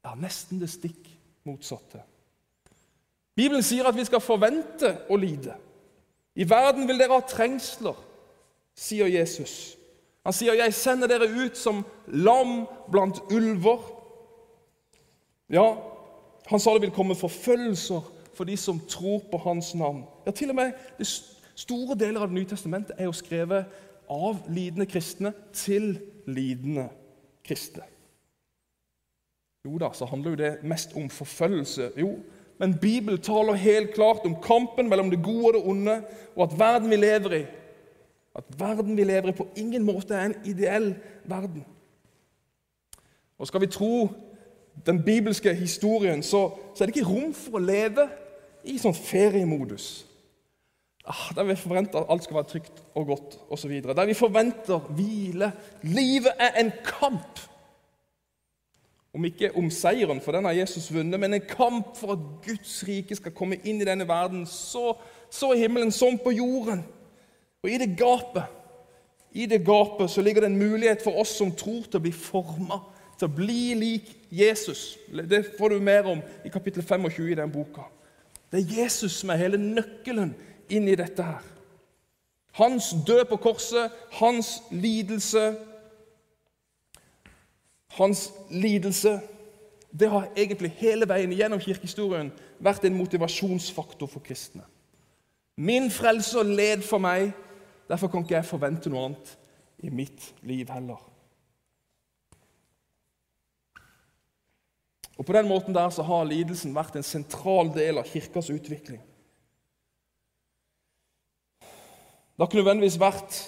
ja, 0.04 0.14
nesten 0.20 0.60
det 0.60 0.70
stikk 0.70 1.08
motsatte. 1.44 2.02
Bibelen 3.36 3.62
sier 3.62 3.88
at 3.88 3.96
vi 3.96 4.04
skal 4.06 4.22
forvente 4.22 4.94
å 5.10 5.16
lide. 5.18 5.56
I 6.36 6.46
verden 6.48 6.88
vil 6.88 6.98
dere 6.98 7.16
ha 7.16 7.24
trengsler, 7.26 7.96
sier 8.74 9.10
Jesus. 9.10 9.76
Han 10.24 10.32
sier, 10.32 10.54
'Jeg 10.54 10.74
sender 10.74 11.06
dere 11.06 11.28
ut 11.28 11.56
som 11.56 11.84
lam 12.06 12.66
blant 12.90 13.20
ulver'. 13.30 13.92
Ja, 15.50 15.76
han 16.46 16.60
sa 16.60 16.72
det 16.72 16.82
vil 16.82 16.90
komme 16.90 17.14
forfølgelser 17.14 18.00
for 18.34 18.44
de 18.44 18.56
som 18.56 18.80
tror 18.88 19.22
på 19.30 19.38
hans 19.38 19.74
navn. 19.74 20.04
Ja, 20.26 20.30
Til 20.30 20.50
og 20.50 20.54
med 20.54 20.72
store 21.54 21.98
deler 21.98 22.20
av 22.20 22.28
Det 22.28 22.34
nye 22.34 22.48
testamentet 22.48 22.94
er 22.98 23.04
jo 23.04 23.12
skrevet 23.12 23.64
av 24.11 24.44
lidende 24.49 24.87
kristne 24.87 25.32
til 25.52 25.99
lidende 26.26 26.88
kristne. 27.44 27.82
Jo 29.64 29.78
da, 29.80 29.90
så 29.96 30.04
handler 30.04 30.30
jo 30.30 30.37
det 30.37 30.52
mest 30.62 30.92
om 30.96 31.08
forfølgelse. 31.11 31.90
Jo, 31.96 32.18
men 32.58 32.78
Bibelen 32.78 33.20
taler 33.23 33.52
helt 33.52 33.94
klart 33.94 34.25
om 34.25 34.37
kampen 34.42 34.88
mellom 34.88 35.11
det 35.11 35.23
gode 35.23 35.46
og 35.46 35.54
det 35.54 35.62
onde, 35.64 36.02
og 36.37 36.42
at 36.42 36.58
verden 36.58 36.90
vi 36.90 36.96
lever 36.96 37.32
i, 37.32 37.44
at 38.34 38.44
verden 38.58 38.96
vi 38.96 39.04
lever 39.04 39.28
i, 39.28 39.32
på 39.32 39.49
ingen 39.56 39.82
måte 39.82 40.14
er 40.14 40.25
en 40.25 40.37
ideell 40.44 40.94
verden. 41.25 41.64
Og 43.38 43.46
Skal 43.46 43.61
vi 43.61 43.66
tro 43.66 44.08
den 44.87 45.02
bibelske 45.02 45.54
historien, 45.54 46.23
så, 46.23 46.50
så 46.75 46.84
er 46.84 46.87
det 46.87 46.96
ikke 46.96 47.08
rom 47.08 47.34
for 47.34 47.58
å 47.58 47.62
leve 47.62 48.08
i 48.64 48.78
sånn 48.78 48.96
feriemodus. 48.96 50.06
Ah, 51.04 51.34
der 51.37 51.44
vi 51.44 51.56
forventer 51.56 51.99
at 51.99 52.06
alt 52.11 52.25
skal 52.25 52.37
være 52.37 52.49
trygt 52.49 52.82
og 52.94 53.06
godt 53.06 53.38
osv. 53.50 53.82
Der 53.82 54.06
vi 54.06 54.14
forventer 54.14 54.78
hvile. 54.78 55.52
Livet 55.82 56.32
er 56.38 56.61
en 56.61 56.73
kamp. 56.84 57.40
Om 59.14 59.25
ikke 59.25 59.52
om 59.56 59.70
seieren, 59.70 60.20
for 60.20 60.32
den 60.32 60.44
har 60.44 60.52
Jesus 60.52 60.94
vunnet, 60.94 61.20
men 61.20 61.34
en 61.34 61.44
kamp 61.49 61.96
for 61.96 62.12
at 62.12 62.18
Guds 62.46 62.84
rike 62.88 63.14
skal 63.14 63.32
komme 63.37 63.61
inn 63.62 63.82
i 63.82 63.87
denne 63.87 64.08
verden, 64.08 64.46
så, 64.46 64.96
så 65.30 65.52
i 65.52 65.61
himmelen 65.61 65.92
som 65.92 66.18
på 66.18 66.32
jorden. 66.34 66.82
Og 67.62 67.70
i 67.70 67.78
det 67.78 67.92
gapet 67.99 68.42
i 69.34 69.46
det 69.50 69.64
gapet 69.66 70.11
så 70.11 70.23
ligger 70.23 70.44
det 70.44 70.52
en 70.52 70.58
mulighet 70.58 71.02
for 71.02 71.18
oss 71.18 71.32
som 71.34 71.50
tror, 71.58 71.82
til 71.88 71.99
å 71.99 72.04
bli 72.04 72.12
forma, 72.14 72.78
til 73.18 73.26
å 73.26 73.34
bli 73.34 73.75
lik 73.75 74.12
Jesus. 74.30 74.94
Det 75.11 75.42
får 75.58 75.75
du 75.75 75.82
mer 75.82 76.06
om 76.06 76.20
i 76.46 76.52
kapittel 76.54 76.87
25 76.87 77.32
i 77.32 77.38
den 77.40 77.50
boka. 77.50 77.88
Det 78.52 78.61
er 78.62 78.76
Jesus 78.84 79.18
som 79.18 79.32
er 79.34 79.40
hele 79.42 79.58
nøkkelen 79.58 80.30
inn 80.68 80.88
i 80.88 80.97
dette 80.99 81.23
her. 81.23 81.44
Hans 82.54 82.92
død 83.06 83.25
på 83.30 83.37
korset, 83.37 83.92
hans 84.21 84.61
lidelse 84.71 85.54
Hans 87.94 88.33
lidelse 88.50 89.21
det 89.94 90.09
har 90.11 90.25
egentlig 90.35 90.73
hele 90.80 91.06
veien 91.06 91.30
gjennom 91.30 91.61
kirkehistorien 91.62 92.33
vært 92.59 92.83
en 92.88 92.97
motivasjonsfaktor 92.99 94.11
for 94.11 94.25
kristne. 94.26 94.64
Min 95.54 95.87
frelser 95.94 96.42
led 96.42 96.83
for 96.83 96.99
meg, 96.99 97.30
Derfor 97.88 98.09
kan 98.09 98.25
ikke 98.25 98.38
jeg 98.38 98.49
forvente 98.49 98.90
noe 98.90 99.09
annet 99.09 99.35
i 99.85 99.90
mitt 99.92 100.30
liv 100.47 100.71
heller. 100.73 101.00
Og 105.14 105.26
På 105.26 105.33
den 105.37 105.49
måten 105.49 105.75
der 105.75 105.90
så 105.94 106.02
har 106.02 106.25
lidelsen 106.26 106.75
vært 106.75 106.97
en 106.97 107.06
sentral 107.06 107.71
del 107.75 108.00
av 108.00 108.09
kirkas 108.09 108.50
utvikling. 108.50 109.02
Det 112.34 112.42
har 112.42 112.50
ikke 112.50 112.62
nødvendigvis 112.62 113.00
vært 113.00 113.40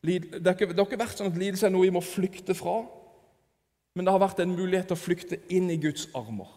det 0.00 0.46
har, 0.46 0.56
ikke, 0.56 0.96
vært 0.96 1.18
sånn 1.18 1.28
at 1.28 1.36
lidelse 1.36 1.66
er 1.68 1.72
noe 1.74 1.84
vi 1.84 1.92
må 1.92 2.00
flykte 2.00 2.54
fra, 2.56 2.78
men 3.92 4.06
det 4.06 4.14
har 4.14 4.22
vært 4.22 4.38
en 4.40 4.54
mulighet 4.54 4.86
til 4.88 4.96
å 4.96 5.00
flykte 5.00 5.38
inn 5.52 5.66
i 5.68 5.76
Guds 5.80 6.06
armer. 6.16 6.48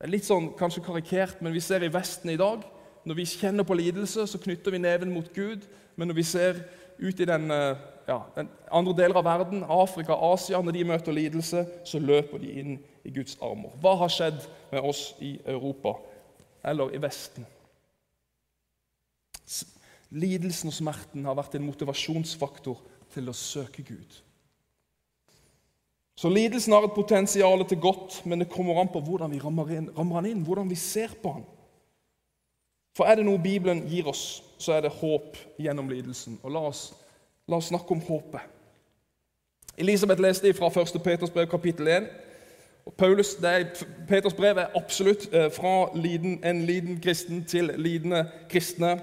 Det 0.00 0.08
er 0.08 0.12
litt 0.14 0.24
sånn 0.24 0.48
kanskje 0.56 0.84
karikert, 0.86 1.42
men 1.44 1.52
vi 1.52 1.60
ser 1.60 1.84
i 1.84 1.90
Vesten 1.92 2.32
i 2.32 2.38
dag 2.40 2.64
når 3.04 3.18
vi 3.18 3.26
kjenner 3.26 3.66
på 3.66 3.76
lidelse, 3.76 4.26
så 4.26 4.40
knytter 4.40 4.72
vi 4.72 4.80
neven 4.80 5.12
mot 5.12 5.28
Gud. 5.34 5.66
Men 5.96 6.08
når 6.08 6.14
vi 6.14 6.24
ser 6.26 6.60
ut 6.98 7.20
i 7.20 7.26
den, 7.26 7.50
eh, 7.50 7.76
ja, 8.08 8.20
den 8.36 8.48
andre 8.70 8.94
deler 8.96 9.18
av 9.18 9.24
verden, 9.24 9.64
Afrika, 9.68 10.14
Asia, 10.14 10.62
når 10.62 10.72
de 10.72 10.84
møter 10.84 11.12
lidelse, 11.12 11.66
så 11.84 11.98
løper 11.98 12.38
de 12.38 12.52
inn 12.60 12.78
i 13.04 13.10
Guds 13.10 13.36
armer. 13.42 13.74
Hva 13.82 13.96
har 13.98 14.08
skjedd 14.08 14.46
med 14.72 14.80
oss 14.80 15.14
i 15.20 15.40
Europa 15.46 15.96
eller 16.64 16.94
i 16.94 17.02
Vesten? 17.02 17.46
Lidelsen 20.12 20.68
og 20.68 20.76
smerten 20.76 21.24
har 21.24 21.36
vært 21.38 21.56
en 21.56 21.64
motivasjonsfaktor 21.64 22.80
til 23.14 23.30
å 23.30 23.36
søke 23.36 23.84
Gud. 23.86 24.18
Så 26.16 26.28
Lidelsen 26.28 26.74
har 26.76 26.84
et 26.84 26.94
potensial 26.94 27.64
til 27.68 27.80
godt, 27.80 28.20
men 28.28 28.42
det 28.42 28.50
kommer 28.52 28.80
an 28.80 28.90
på 28.92 29.00
hvordan 29.00 29.32
vi 29.32 29.40
rammer, 29.40 29.70
inn, 29.72 29.88
rammer 29.96 30.20
han 30.20 30.28
inn, 30.28 30.42
hvordan 30.44 30.68
vi 30.70 30.76
ser 30.76 31.14
på 31.22 31.32
han. 31.38 31.46
For 32.96 33.08
er 33.08 33.16
det 33.16 33.24
noe 33.24 33.40
Bibelen 33.40 33.86
gir 33.88 34.10
oss, 34.12 34.42
så 34.60 34.76
er 34.76 34.84
det 34.84 34.92
håp 34.98 35.38
gjennom 35.58 35.88
lidelsen. 35.88 36.36
Og 36.44 36.52
la 36.52 36.66
oss, 36.68 36.90
la 37.48 37.56
oss 37.56 37.70
snakke 37.72 37.96
om 37.96 38.04
håpet. 38.04 38.44
Elisabeth 39.80 40.20
leste 40.20 40.52
fra 40.52 40.68
1. 40.68 41.00
Peters 41.00 41.32
brev, 41.32 41.48
kapittel 41.48 41.88
1. 41.88 42.10
Og 42.84 42.94
Paulus, 42.98 43.34
er, 43.40 43.64
Peters 44.08 44.34
brev 44.34 44.58
er 44.60 44.76
absolutt 44.76 45.28
eh, 45.32 45.48
fra 45.54 45.88
liden, 45.96 46.44
en 46.44 46.64
liten 46.68 47.00
kristen 47.00 47.44
til 47.48 47.72
lidende 47.78 48.26
kristne. 48.50 48.98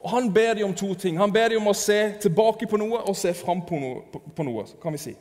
Og 0.00 0.10
Han 0.10 0.32
ber 0.34 0.54
dem 0.54 0.64
om 0.64 0.74
to 0.74 0.94
ting. 0.94 1.18
Han 1.18 1.32
ber 1.32 1.48
dem 1.48 1.60
om 1.60 1.72
å 1.72 1.76
se 1.76 2.14
tilbake 2.20 2.66
på 2.66 2.76
noe 2.80 3.02
og 3.04 3.16
se 3.16 3.34
fram 3.36 3.60
på 3.66 3.78
noe, 3.78 4.04
på, 4.12 4.22
på 4.36 4.46
noe 4.46 4.64
kan 4.82 4.96
vi 4.96 5.02
si. 5.02 5.16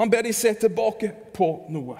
Han 0.00 0.10
ber 0.10 0.24
dem 0.24 0.32
se 0.32 0.54
tilbake 0.54 1.12
på 1.36 1.50
noe. 1.68 1.98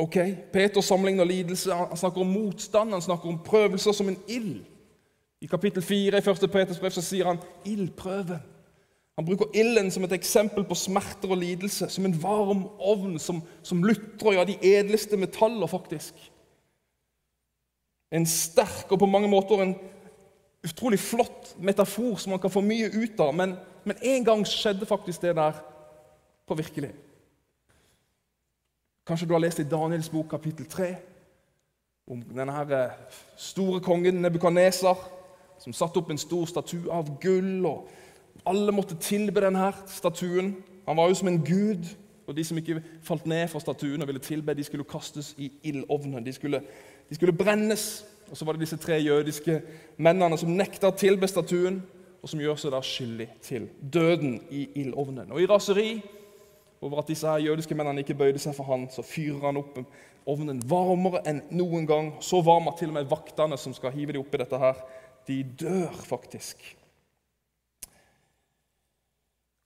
Ok, 0.00 0.16
Peter 0.52 0.80
sammenligner 0.80 1.24
lidelse. 1.24 1.74
Han 1.74 1.96
snakker 1.96 2.20
om 2.20 2.30
motstand, 2.32 2.92
han 2.92 3.02
snakker 3.02 3.28
om 3.28 3.42
prøvelser 3.44 3.92
som 3.92 4.08
en 4.08 4.20
ild. 4.28 4.62
I 5.40 5.46
kapittel 5.46 5.82
4 5.82 6.18
i 6.18 6.30
1. 6.30 6.50
Peters 6.52 6.78
brev 6.78 6.94
så 6.94 7.02
sier 7.02 7.26
han 7.26 7.40
ildprøven. 7.64 8.40
Han 9.18 9.26
bruker 9.26 9.50
ilden 9.54 9.90
som 9.90 10.04
et 10.04 10.12
eksempel 10.16 10.64
på 10.64 10.76
smerter 10.78 11.32
og 11.32 11.40
lidelse, 11.42 11.88
som 11.92 12.06
en 12.06 12.16
varm 12.22 12.62
ovn 12.78 13.18
som, 13.20 13.42
som 13.62 13.82
lutrer 13.84 14.38
ja, 14.38 14.44
de 14.48 14.56
edleste 14.64 15.16
metaller, 15.20 15.66
faktisk. 15.68 16.14
En 18.10 18.26
sterk 18.26 18.90
og 18.90 18.98
på 18.98 19.08
mange 19.08 19.28
måter 19.30 19.62
en 19.62 19.76
utrolig 20.66 20.98
flott 21.00 21.54
metafor 21.58 22.18
som 22.18 22.34
man 22.34 22.40
kan 22.42 22.52
få 22.52 22.62
mye 22.64 22.90
ut 22.90 23.20
av. 23.20 23.34
Men, 23.36 23.54
men 23.84 24.02
en 24.02 24.26
gang 24.26 24.42
skjedde 24.46 24.88
faktisk 24.88 25.22
det 25.22 25.36
der 25.38 25.60
på 26.46 26.58
virkelig. 26.58 26.90
Kanskje 29.06 29.28
du 29.28 29.32
har 29.34 29.42
lest 29.42 29.62
i 29.62 29.68
Daniels 29.68 30.10
bok 30.10 30.28
kapittel 30.30 30.66
3 30.66 30.90
om 32.10 32.20
denne 32.22 32.62
eh, 32.74 33.16
store 33.38 33.80
kongen 33.80 34.18
Nebukaneser, 34.22 34.98
som 35.58 35.74
satte 35.76 36.00
opp 36.00 36.10
en 36.10 36.18
stor 36.18 36.48
statue 36.50 36.90
av 36.92 37.16
gull 37.22 37.66
og 37.66 37.88
Alle 38.46 38.72
måtte 38.72 38.96
tilbe 38.96 39.42
denne 39.42 39.66
statuen. 39.90 40.54
Han 40.86 40.96
var 40.96 41.10
jo 41.10 41.14
som 41.18 41.28
en 41.28 41.42
gud. 41.44 41.84
Og 42.26 42.36
de 42.36 42.44
som 42.44 42.56
ikke 42.56 42.78
falt 43.02 43.26
ned 43.26 43.48
fra 43.50 43.60
statuen 43.60 44.00
og 44.00 44.08
ville 44.08 44.22
tilbe, 44.22 44.54
de 44.54 44.64
skulle 44.64 44.86
kastes 44.88 45.34
i 45.36 45.50
ildovnen. 45.62 46.24
De 46.24 46.32
skulle, 46.32 46.62
de 47.10 47.18
skulle 47.18 47.36
brennes. 47.36 48.06
Og 48.30 48.36
så 48.36 48.46
var 48.46 48.54
det 48.54 48.62
disse 48.62 48.78
tre 48.78 49.00
jødiske 49.02 49.56
mennene 49.98 50.38
som 50.38 50.52
nekta 50.54 50.92
å 50.92 50.94
tilbe 50.96 51.26
statuen, 51.28 51.80
og 52.22 52.30
som 52.30 52.40
gjør 52.40 52.58
seg 52.60 52.70
da 52.70 52.80
skyldig 52.84 53.26
til 53.42 53.66
døden 53.80 54.36
i 54.54 54.68
ildovnen. 54.84 55.32
Og 55.32 55.42
i 55.42 55.48
raseri 55.50 55.88
over 56.80 57.00
at 57.02 57.10
disse 57.10 57.26
her 57.26 57.42
jødiske 57.42 57.74
mennene 57.74 58.04
ikke 58.04 58.14
bøyde 58.14 58.38
seg 58.38 58.54
for 58.54 58.68
han, 58.70 58.86
så 58.92 59.02
fyrer 59.02 59.48
han 59.48 59.58
opp 59.60 59.80
ovnen 60.30 60.60
varmere 60.70 61.24
enn 61.28 61.42
noen 61.56 61.88
gang. 61.88 62.12
Så 62.22 62.42
varm 62.44 62.68
at 62.70 62.78
til 62.78 62.92
og 62.92 63.00
med 63.00 63.08
vaktene 63.10 63.58
som 63.58 63.74
skal 63.74 63.94
hive 63.96 64.14
dem 64.14 64.22
oppi 64.22 64.38
dette, 64.40 64.60
her, 64.60 64.78
de 65.26 65.42
dør 65.64 65.96
faktisk. 66.06 66.62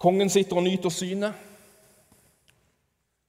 Kongen 0.01 0.33
sitter 0.33 0.59
og 0.59 0.67
nyter 0.67 0.93
synet. 0.93 1.37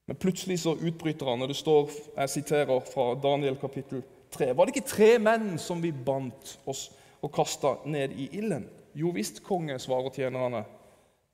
Men 0.06 0.20
plutselig 0.22 0.60
så 0.62 0.76
utbryter 0.76 1.26
han, 1.26 1.42
og 1.42 1.50
det 1.50 1.58
står 1.58 1.90
Jeg 2.18 2.30
siterer 2.30 2.80
fra 2.94 3.14
Daniel 3.24 3.58
kapittel 3.58 4.04
3. 4.32 4.52
Var 4.58 4.66
det 4.66 4.76
ikke 4.76 4.90
tre 4.90 5.12
menn 5.20 5.56
som 5.62 5.82
vi 5.82 5.92
bandt 5.92 6.58
oss 6.66 6.90
og 7.22 7.32
kasta 7.34 7.76
ned 7.86 8.14
i 8.14 8.30
ilden? 8.38 8.68
Jo 8.96 9.12
visst, 9.16 9.44
konge, 9.44 9.80
svarer 9.80 10.14
tjenerne. 10.14 10.64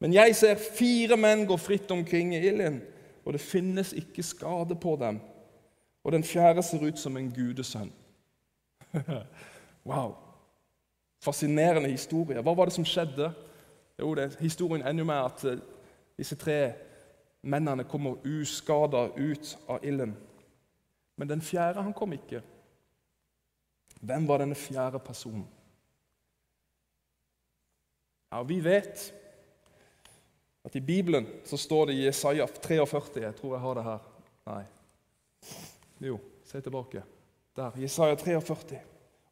Men 0.02 0.14
jeg 0.14 0.36
ser 0.36 0.56
fire 0.56 1.18
menn 1.18 1.46
gå 1.46 1.58
fritt 1.62 1.92
omkring 1.92 2.34
i 2.36 2.42
ilden, 2.48 2.80
og 3.26 3.36
det 3.36 3.44
finnes 3.44 3.94
ikke 3.94 4.24
skade 4.26 4.76
på 4.76 4.96
dem. 4.98 5.20
Og 6.04 6.12
den 6.12 6.24
fjerde 6.24 6.64
ser 6.64 6.88
ut 6.88 7.00
som 7.00 7.18
en 7.18 7.30
gudesønn. 7.30 7.92
wow! 9.90 10.16
Fascinerende 11.22 11.92
historie. 11.92 12.42
Hva 12.42 12.56
var 12.58 12.66
det 12.66 12.74
som 12.74 12.86
skjedde? 12.88 13.30
Jo, 14.00 14.16
det, 14.18 14.32
Historien 14.40 14.88
ender 14.88 15.06
med 15.06 15.16
at 15.16 15.44
uh, 15.46 15.60
disse 16.18 16.36
tre 16.36 16.74
mennene 17.42 17.84
kommer 17.84 18.22
uskada 18.28 19.08
ut 19.16 19.58
av 19.68 19.86
ilden. 19.86 20.16
Men 21.16 21.28
den 21.28 21.42
fjerde 21.42 21.82
han 21.82 21.94
kom 21.94 22.14
ikke. 22.14 22.42
Hvem 24.02 24.28
var 24.28 24.42
denne 24.42 24.58
fjerde 24.58 25.00
personen? 25.00 25.46
Ja, 28.32 28.44
Vi 28.44 28.60
vet 28.64 29.14
at 30.64 30.76
i 30.76 30.82
Bibelen 30.82 31.28
så 31.46 31.58
står 31.58 31.86
det 31.86 31.94
i 31.94 32.06
Jesaja 32.06 32.48
43 32.48 33.22
Jeg 33.22 33.36
tror 33.36 33.56
jeg 33.56 33.62
har 33.62 33.76
det 33.76 33.84
her. 33.84 34.00
Nei. 34.46 34.64
Jo, 36.00 36.20
se 36.46 36.62
tilbake. 36.62 37.04
Der. 37.56 37.72
Jesaja 37.78 38.16
43. 38.16 38.80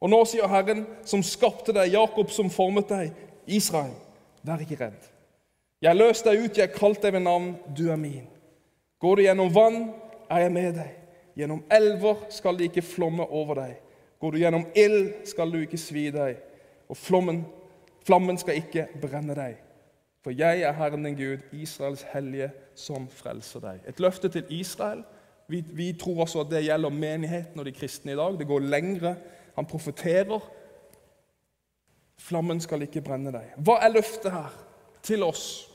Og 0.00 0.10
nå 0.10 0.20
sier 0.24 0.48
Herren, 0.48 0.84
som 1.04 1.22
skapte 1.22 1.72
deg, 1.76 1.92
Jakob, 1.92 2.30
som 2.32 2.50
formet 2.50 2.88
deg, 2.88 3.16
Israel, 3.46 3.94
vær 4.42 4.62
ikke 4.64 4.78
redd. 4.80 5.08
Jeg 5.80 5.96
løste 5.96 6.28
deg 6.28 6.44
ut, 6.44 6.58
jeg 6.58 6.74
kalte 6.74 7.06
deg 7.06 7.16
ved 7.16 7.24
navn, 7.24 7.54
du 7.76 7.86
er 7.90 7.96
min. 7.96 8.26
Går 9.00 9.16
du 9.16 9.22
gjennom 9.24 9.54
vann, 9.54 9.78
er 10.30 10.44
jeg 10.44 10.52
med 10.52 10.74
deg. 10.76 10.90
Gjennom 11.40 11.62
elver 11.72 12.26
skal 12.32 12.58
de 12.58 12.66
ikke 12.68 12.84
flomme 12.84 13.24
over 13.24 13.62
deg. 13.62 13.78
Går 14.20 14.34
du 14.34 14.38
gjennom 14.42 14.66
ild, 14.76 15.14
skal 15.24 15.52
du 15.52 15.62
ikke 15.62 15.80
svi 15.80 16.10
deg. 16.12 16.36
Og 16.90 16.98
flommen 16.98 17.44
Flammen 18.06 18.38
skal 18.40 18.56
ikke 18.60 18.86
brenne 19.00 19.34
deg. 19.36 19.58
For 20.24 20.32
jeg 20.36 20.62
er 20.64 20.72
Herren 20.76 21.04
din 21.04 21.16
Gud, 21.16 21.42
Israels 21.52 22.02
hellige, 22.12 22.50
som 22.74 23.08
frelser 23.12 23.60
deg. 23.60 23.80
Et 23.88 24.00
løfte 24.00 24.28
til 24.28 24.44
Israel. 24.56 25.02
Vi, 25.48 25.62
vi 25.72 25.92
tror 26.00 26.22
også 26.24 26.40
at 26.44 26.50
det 26.50 26.64
gjelder 26.64 26.90
menigheten 26.90 27.60
og 27.60 27.66
de 27.66 27.72
kristne 27.72 28.12
i 28.12 28.16
dag. 28.16 28.38
Det 28.38 28.48
går 28.48 28.60
lengre. 28.60 29.14
Han 29.56 29.66
profeterer. 29.66 30.40
Flammen 32.18 32.60
skal 32.60 32.82
ikke 32.82 33.04
brenne 33.04 33.32
deg. 33.34 33.52
Hva 33.56 33.78
er 33.84 33.94
løftet 33.94 34.32
her 34.32 34.56
til 35.02 35.24
oss? 35.24 35.69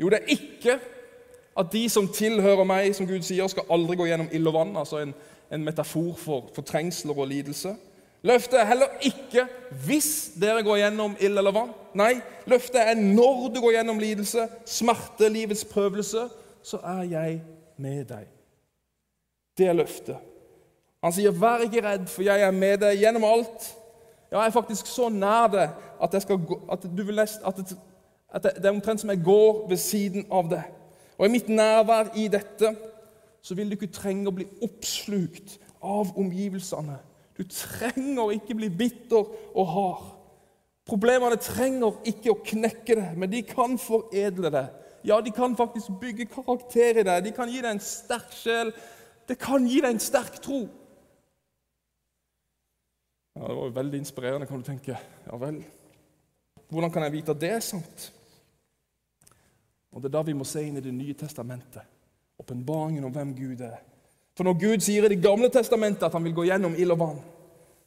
Jo, 0.00 0.08
det 0.08 0.22
er 0.22 0.32
ikke 0.36 0.78
at 1.60 1.72
de 1.72 1.82
som 1.92 2.08
tilhører 2.08 2.64
meg, 2.64 2.94
som 2.96 3.08
Gud 3.08 3.22
sier, 3.26 3.46
skal 3.50 3.68
aldri 3.72 3.98
gå 3.98 4.06
gjennom 4.08 4.30
ild 4.32 4.48
og 4.48 4.56
vann. 4.56 4.74
Altså 4.80 5.02
en, 5.02 5.14
en 5.52 5.64
metafor 5.66 6.14
for, 6.16 6.50
for 6.54 6.66
trengsler 6.66 7.18
og 7.18 7.28
lidelse. 7.28 7.74
Løftet 8.22 8.60
er 8.60 8.68
heller 8.68 8.86
ikke 9.00 9.46
'hvis 9.84 10.32
dere 10.40 10.62
går 10.62 10.76
gjennom 10.76 11.16
ild 11.20 11.38
eller 11.38 11.52
vann'. 11.52 11.72
Nei, 11.94 12.20
løftet 12.46 12.80
er 12.80 12.94
'når 12.94 13.48
du 13.54 13.60
går 13.60 13.72
gjennom 13.72 13.98
lidelse, 13.98 14.48
smerte, 14.64 15.28
livets 15.28 15.64
prøvelse, 15.64 16.28
så 16.62 16.76
er 16.76 17.02
jeg 17.02 17.42
med 17.76 18.04
deg'. 18.04 18.28
Det 19.58 19.66
er 19.68 19.72
løftet. 19.72 20.16
Han 21.04 21.12
sier, 21.12 21.30
'Vær 21.30 21.64
ikke 21.64 21.84
redd, 21.88 22.06
for 22.06 22.22
jeg 22.22 22.40
er 22.40 22.50
med 22.50 22.78
deg 22.78 22.98
gjennom 22.98 23.24
alt'. 23.24 23.76
Ja, 24.32 24.38
jeg 24.40 24.46
er 24.46 24.50
faktisk 24.50 24.86
så 24.86 25.08
nær 25.08 25.46
det 25.46 25.70
at, 26.02 26.26
gå, 26.28 26.60
at, 26.72 26.84
vil 26.96 27.18
at, 27.18 27.72
at 28.32 28.46
det, 28.46 28.64
er 28.64 28.74
omtrent 28.74 29.02
som 29.02 29.10
jeg 29.10 29.24
går 29.24 29.66
ved 29.68 29.76
siden 29.76 30.26
av 30.30 30.50
det. 30.50 30.62
Og 31.18 31.26
i 31.26 31.32
mitt 31.32 31.48
nærvær 31.48 32.14
i 32.16 32.28
dette 32.32 32.74
så 33.42 33.56
vil 33.56 33.70
du 33.70 33.76
ikke 33.76 33.92
trenge 33.92 34.28
å 34.28 34.34
bli 34.36 34.46
oppslukt 34.62 35.58
av 35.82 36.12
omgivelsene. 36.20 36.98
Du 37.36 37.44
trenger 37.48 38.34
ikke 38.36 38.56
bli 38.58 38.68
bitter 38.68 39.24
og 39.54 39.70
hard. 39.74 40.08
Problemene 40.88 41.38
trenger 41.40 42.00
ikke 42.08 42.32
å 42.32 42.40
knekke 42.44 42.96
det, 42.98 43.08
men 43.16 43.30
de 43.32 43.42
kan 43.46 43.78
foredle 43.80 44.50
det. 44.52 44.66
Ja, 45.06 45.20
de 45.24 45.32
kan 45.32 45.56
faktisk 45.56 45.94
bygge 46.00 46.28
karakter 46.28 47.00
i 47.00 47.04
deg. 47.06 47.24
De 47.24 47.32
kan 47.32 47.48
gi 47.48 47.62
deg 47.62 47.72
en 47.72 47.82
sterk 47.84 48.34
sjel. 48.36 48.72
Det 49.28 49.38
kan 49.40 49.64
gi 49.68 49.80
deg 49.80 49.94
en 49.94 50.02
sterk 50.02 50.40
tro. 50.44 50.64
Ja, 53.36 53.46
Det 53.46 53.56
var 53.56 53.68
jo 53.70 53.76
veldig 53.78 53.98
inspirerende, 53.98 54.46
kan 54.46 54.60
du 54.60 54.66
tenke. 54.66 54.98
Ja 55.26 55.36
vel. 55.40 55.62
Hvordan 56.68 56.92
kan 56.92 57.02
jeg 57.02 57.12
vite 57.12 57.32
at 57.32 57.40
det 57.40 57.50
er 57.50 57.62
sant? 57.64 58.10
Og 59.92 60.02
Det 60.02 60.08
er 60.08 60.18
da 60.18 60.22
vi 60.22 60.36
må 60.36 60.44
se 60.44 60.62
inn 60.62 60.76
i 60.76 60.84
Det 60.84 60.94
nye 60.94 61.14
testamentet. 61.14 61.82
Åpenbaringen 62.38 63.04
om 63.04 63.12
hvem 63.12 63.34
Gud 63.36 63.60
er. 63.60 63.80
For 64.36 64.44
når 64.44 64.60
Gud 64.60 64.80
sier 64.80 65.04
i 65.04 65.14
Det 65.14 65.22
gamle 65.22 65.50
testamentet 65.50 66.06
at 66.06 66.12
han 66.12 66.24
vil 66.24 66.34
gå 66.34 66.46
gjennom 66.48 66.74
ild 66.78 66.94
og 66.94 66.98
vann, 66.98 67.20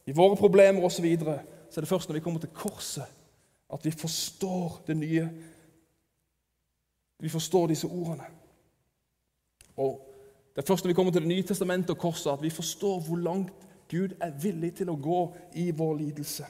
i 0.05 0.11
våre 0.11 0.35
problemer 0.35 0.83
osv., 0.83 0.97
så, 0.97 1.01
videre, 1.01 1.39
så 1.69 1.79
er 1.79 1.85
det 1.85 1.89
først 1.89 2.09
når 2.09 2.13
vi 2.13 2.23
kommer 2.23 2.39
til 2.39 2.51
korset, 2.53 3.05
at 3.73 3.85
vi 3.85 3.91
forstår 3.91 4.81
det 4.87 4.97
nye. 4.97 5.29
Vi 7.19 7.29
forstår 7.29 7.67
disse 7.67 7.87
ordene. 7.87 8.27
Og 9.77 10.09
Det 10.55 10.61
er 10.61 10.67
først 10.67 10.85
når 10.85 10.89
vi 10.89 10.93
kommer 10.93 11.11
til 11.11 11.21
Det 11.21 11.27
nye 11.27 11.43
testamentet 11.43 11.89
og 11.89 11.97
korset, 11.97 12.31
at 12.31 12.41
vi 12.41 12.49
forstår 12.49 12.99
hvor 12.99 13.17
langt 13.17 13.53
Gud 13.89 14.09
er 14.21 14.31
villig 14.41 14.75
til 14.75 14.89
å 14.89 14.95
gå 14.95 15.21
i 15.55 15.71
vår 15.71 15.95
lidelse. 15.97 16.45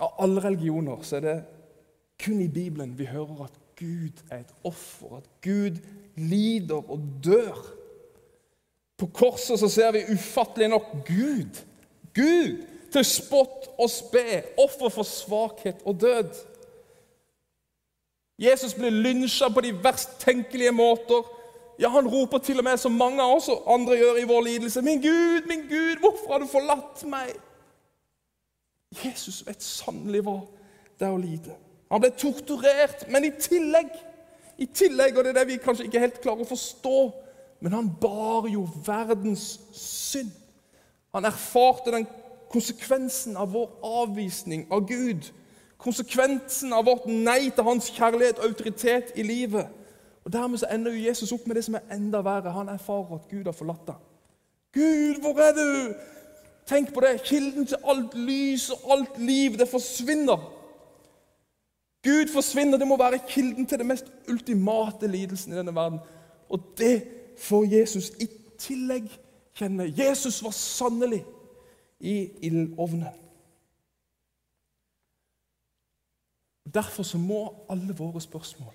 Av 0.00 0.14
alle 0.18 0.40
religioner 0.40 1.02
så 1.02 1.16
er 1.16 1.20
det 1.20 1.36
kun 2.22 2.40
i 2.40 2.48
Bibelen 2.48 2.98
vi 2.98 3.06
hører 3.06 3.44
at 3.44 3.58
Gud 3.78 4.22
er 4.30 4.38
et 4.44 4.54
offer, 4.64 5.16
at 5.16 5.28
Gud 5.42 5.78
lider 6.16 6.90
og 6.90 7.00
dør. 7.24 7.56
På 8.98 9.06
korset 9.06 9.58
så 9.58 9.68
ser 9.68 9.92
vi 9.92 10.04
ufattelig 10.12 10.68
nok 10.68 10.86
Gud. 11.06 11.62
Gud 12.14 12.66
til 12.92 13.04
spott 13.04 13.68
og 13.78 13.90
spe, 13.90 14.42
offer 14.60 14.88
for 14.88 15.02
svakhet 15.02 15.82
og 15.84 16.00
død. 16.00 16.34
Jesus 18.38 18.74
blir 18.74 18.90
lynsja 18.90 19.48
på 19.48 19.60
de 19.60 19.72
verst 19.84 20.18
tenkelige 20.20 20.72
måter. 20.72 21.22
Ja, 21.78 21.88
Han 21.88 22.08
roper 22.08 22.38
til 22.38 22.58
og 22.58 22.64
med, 22.64 22.76
som 22.76 22.92
mange 22.92 23.22
av 23.22 23.36
oss 23.36 23.48
andre 23.66 23.96
gjør 23.96 24.20
i 24.20 24.28
vår 24.28 24.42
lidelse, 24.42 24.82
'Min 24.82 25.02
Gud, 25.02 25.48
min 25.48 25.68
Gud, 25.68 25.98
hvorfor 26.00 26.32
har 26.32 26.38
du 26.38 26.46
forlatt 26.46 27.04
meg?' 27.04 27.40
Jesus 29.04 29.46
vet 29.46 29.62
sannelig 29.62 30.20
hva 30.22 30.40
det 30.98 31.06
er 31.06 31.12
å 31.12 31.20
lide. 31.20 31.54
Han 31.92 32.00
ble 32.00 32.10
torturert, 32.16 33.04
men 33.12 33.28
i 33.28 33.34
tillegg, 33.36 33.92
i 34.58 34.66
tillegg, 34.66 35.16
og 35.16 35.24
det 35.24 35.34
er 35.34 35.42
det 35.42 35.50
vi 35.50 35.60
kanskje 35.60 35.86
ikke 35.88 36.00
helt 36.00 36.22
klarer 36.24 36.46
å 36.46 36.48
forstå 36.48 36.96
men 37.62 37.72
han 37.72 37.90
bar 38.00 38.48
jo 38.50 38.64
verdens 38.86 39.60
synd. 39.72 40.32
Han 41.14 41.24
erfarte 41.24 41.92
den 41.94 42.08
konsekvensen 42.50 43.36
av 43.38 43.52
vår 43.54 43.68
avvisning 43.86 44.64
av 44.72 44.82
Gud. 44.88 45.28
Konsekvensen 45.78 46.74
av 46.74 46.88
vårt 46.90 47.06
nei 47.06 47.52
til 47.54 47.66
hans 47.68 47.92
kjærlighet 47.94 48.40
og 48.40 48.48
autoritet 48.48 49.12
i 49.14 49.22
livet. 49.22 49.70
Og 50.24 50.32
Dermed 50.34 50.58
så 50.58 50.72
ender 50.74 50.94
jo 50.94 51.04
Jesus 51.06 51.32
opp 51.34 51.46
med 51.46 51.58
det 51.58 51.64
som 51.68 51.78
er 51.78 51.94
enda 51.94 52.22
verre. 52.26 52.50
Han 52.50 52.72
erfarer 52.72 53.20
at 53.20 53.30
Gud 53.30 53.46
har 53.46 53.54
forlatt 53.54 53.94
ham. 53.94 54.02
Gud, 54.74 55.22
hvor 55.22 55.38
er 55.38 55.54
du? 55.54 55.94
Tenk 56.66 56.90
på 56.94 57.04
det. 57.04 57.20
Kilden 57.28 57.66
til 57.66 57.78
alt 57.86 58.14
lys 58.18 58.70
og 58.74 58.90
alt 58.96 59.22
liv, 59.22 59.54
det 59.58 59.70
forsvinner. 59.70 60.42
Gud 62.02 62.32
forsvinner. 62.32 62.78
Det 62.78 62.88
må 62.88 62.96
være 62.96 63.20
kilden 63.28 63.66
til 63.66 63.78
det 63.78 63.86
mest 63.86 64.06
ultimate 64.28 65.06
lidelsen 65.06 65.52
i 65.52 65.56
denne 65.56 65.74
verden. 65.74 66.00
Og 66.48 66.60
det 66.78 67.04
får 67.38 67.64
Jesus 67.78 68.10
i 68.20 68.28
tillegg 68.58 69.08
kjenne. 69.54 69.92
Jesus 69.96 70.42
var 70.44 70.50
sannelig 70.50 71.24
i 72.00 72.30
ildovnen. 72.42 73.08
Derfor 76.74 77.02
så 77.02 77.18
må 77.18 77.54
alle 77.68 77.94
våre 77.96 78.20
spørsmål 78.20 78.74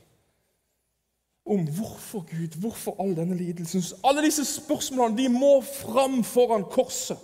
om 1.47 1.67
hvorfor 1.67 2.19
Gud, 2.19 2.59
hvorfor 2.59 2.95
all 2.99 3.15
denne 3.15 3.37
lidelsen 3.37 3.83
Alle 4.03 4.21
disse 4.21 4.45
spørsmålene 4.45 5.17
de 5.17 5.29
må 5.29 5.61
fram 5.61 6.23
foran 6.23 6.63
korset. 6.63 7.17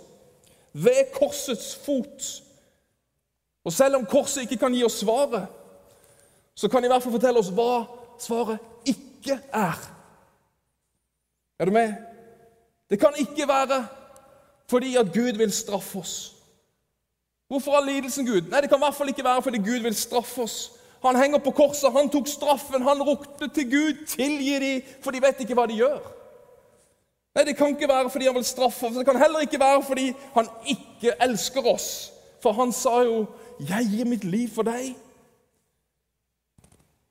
Ved 0.72 1.12
korsets 1.12 1.76
fot. 1.76 2.42
Og 3.64 3.72
selv 3.72 3.96
om 3.96 4.06
korset 4.06 4.42
ikke 4.42 4.56
kan 4.56 4.74
gi 4.74 4.84
oss 4.84 4.98
svaret, 5.04 5.46
så 6.54 6.68
kan 6.68 6.82
de 6.82 6.86
i 6.86 6.92
hvert 6.92 7.02
fall 7.02 7.16
fortelle 7.16 7.38
oss 7.38 7.50
hva 7.54 7.84
svaret 8.22 8.58
ikke 8.88 9.38
er. 9.52 9.80
Er 11.58 11.64
du 11.64 11.74
med? 11.74 11.94
Det 12.90 13.00
kan 13.00 13.14
ikke 13.18 13.48
være 13.48 13.86
fordi 14.70 14.96
at 14.96 15.12
Gud 15.12 15.36
vil 15.38 15.52
straffe 15.52 15.98
oss. 15.98 16.34
Hvorfor 17.48 17.72
har 17.72 17.84
lidelsen 17.84 18.26
Gud? 18.26 18.48
Nei, 18.50 18.60
Det 18.60 18.68
kan 18.70 18.78
i 18.78 18.84
hvert 18.86 18.94
fall 18.94 19.08
ikke 19.08 19.24
være 19.24 19.42
fordi 19.42 19.58
Gud 19.58 19.82
vil 19.82 19.94
straffe 19.94 20.42
oss. 20.42 20.72
Han 21.04 21.16
henger 21.16 21.38
på 21.38 21.50
korset, 21.50 21.92
han 21.92 22.08
tok 22.08 22.28
straffen, 22.28 22.82
han 22.82 23.02
ropte 23.02 23.48
til 23.48 23.70
Gud 23.70 24.06
'tilgi 24.06 24.58
de, 24.60 24.82
for 25.02 25.10
de 25.10 25.22
vet 25.22 25.40
ikke 25.40 25.54
hva 25.54 25.66
de 25.66 25.76
gjør. 25.76 26.00
Nei, 27.34 27.44
Det 27.44 27.56
kan 27.56 27.68
ikke 27.68 27.88
være 27.88 28.10
fordi 28.10 28.26
han 28.26 28.34
vil 28.34 28.44
straffe 28.44 28.86
oss. 28.86 28.96
Det 28.96 29.06
kan 29.06 29.16
heller 29.16 29.40
ikke 29.40 29.60
være 29.60 29.82
fordi 29.82 30.14
han 30.34 30.48
ikke 30.66 31.12
elsker 31.20 31.66
oss. 31.66 32.12
For 32.42 32.52
han 32.52 32.72
sa 32.72 33.00
jo 33.02 33.26
'Jeg 33.60 33.86
gir 33.90 34.04
mitt 34.04 34.24
liv 34.24 34.48
for 34.48 34.62
deg'. 34.62 34.96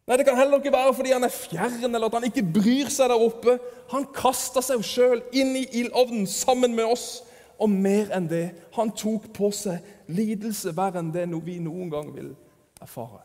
Nei, 0.07 0.17
Det 0.17 0.25
kan 0.25 0.37
heller 0.37 0.59
ikke 0.59 0.73
være 0.73 0.93
fordi 0.93 1.11
han 1.15 1.23
er 1.23 1.31
fjern 1.31 1.95
eller 1.95 2.09
at 2.09 2.17
han 2.17 2.27
ikke 2.27 2.43
bryr 2.53 2.89
seg 2.91 3.11
der 3.11 3.21
oppe. 3.23 3.57
Han 3.93 4.09
kasta 4.15 4.61
seg 4.61 4.83
sjøl 4.83 5.21
inn 5.31 5.55
i 5.55 5.67
ildovnen 5.79 6.27
sammen 6.27 6.75
med 6.75 6.91
oss. 6.91 7.21
Og 7.61 7.69
mer 7.69 8.09
enn 8.11 8.27
det, 8.27 8.49
han 8.75 8.91
tok 8.97 9.29
på 9.35 9.51
seg 9.55 9.83
lidelse 10.11 10.73
verre 10.75 10.99
enn 10.99 11.13
det 11.13 11.27
vi 11.45 11.59
noen 11.63 11.91
gang 11.91 12.09
vil 12.11 12.33
erfare. 12.81 13.21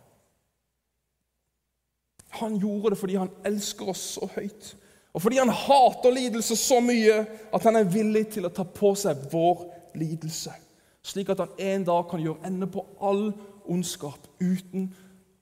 Han 2.38 2.58
gjorde 2.60 2.92
det 2.92 3.00
fordi 3.00 3.16
han 3.18 3.32
elsker 3.48 3.88
oss 3.90 4.04
så 4.14 4.28
høyt, 4.34 4.74
og 5.16 5.22
fordi 5.24 5.38
han 5.40 5.48
hater 5.48 6.12
lidelse 6.12 6.54
så 6.60 6.76
mye 6.84 7.22
at 7.56 7.64
han 7.64 7.80
er 7.80 7.88
villig 7.88 8.26
til 8.34 8.46
å 8.46 8.52
ta 8.52 8.66
på 8.68 8.92
seg 9.00 9.24
vår 9.32 9.64
lidelse, 9.98 10.52
slik 11.02 11.32
at 11.32 11.40
han 11.42 11.56
en 11.70 11.88
dag 11.88 12.04
kan 12.10 12.22
gjøre 12.22 12.46
ende 12.46 12.68
på 12.70 12.84
all 13.00 13.30
ondskap 13.64 14.28
uten 14.38 14.90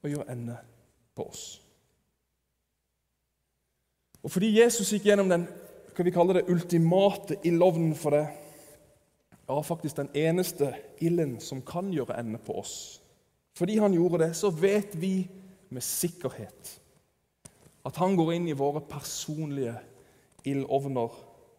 å 0.06 0.14
gjøre 0.14 0.30
ende 0.32 0.56
på 1.16 1.26
oss. 1.28 1.44
Og 4.22 4.32
fordi 4.32 4.56
Jesus 4.58 4.90
gikk 4.92 5.08
gjennom 5.10 5.30
den 5.30 5.46
hva 5.96 6.04
vi 6.04 6.12
kaller 6.12 6.40
det, 6.40 6.50
ultimate 6.52 7.38
ildovnen 7.48 7.94
for 7.96 8.12
det, 8.12 8.26
ja, 9.46 9.60
faktisk 9.64 9.96
den 9.96 10.10
eneste 10.18 10.74
ilden 11.00 11.38
som 11.40 11.62
kan 11.64 11.88
gjøre 11.94 12.18
ende 12.20 12.40
på 12.42 12.58
oss. 12.60 12.74
Fordi 13.56 13.78
han 13.80 13.94
gjorde 13.94 14.26
det, 14.26 14.34
så 14.36 14.50
vet 14.52 14.92
vi 15.00 15.28
med 15.72 15.82
sikkerhet 15.82 16.74
at 17.86 17.96
han 18.02 18.16
går 18.18 18.34
inn 18.34 18.48
i 18.50 18.58
våre 18.58 18.82
personlige 18.84 19.76
ildovner 20.44 21.14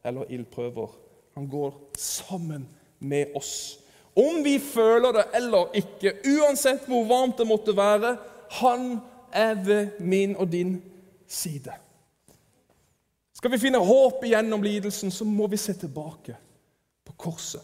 eller 0.06 0.30
ildprøver. 0.36 0.92
Han 1.40 1.48
går 1.50 1.74
sammen 1.98 2.68
med 3.00 3.36
oss. 3.36 3.80
Om 4.18 4.44
vi 4.44 4.58
føler 4.60 5.16
det 5.16 5.28
eller 5.40 5.72
ikke, 5.78 6.18
uansett 6.26 6.88
hvor 6.90 7.08
varmt 7.08 7.40
det 7.40 7.48
måtte 7.48 7.76
være, 7.78 8.18
han 8.60 8.98
er 9.38 9.54
ved 9.64 10.00
min 10.00 10.36
og 10.36 10.52
din 10.52 10.82
side. 11.28 11.74
Skal 13.38 13.54
vi 13.54 13.62
finne 13.62 13.80
håp 13.84 14.24
igjennom 14.26 14.64
lidelsen, 14.66 15.12
så 15.14 15.26
må 15.26 15.48
vi 15.48 15.60
se 15.62 15.76
tilbake 15.78 16.38
på 17.06 17.14
korset. 17.18 17.62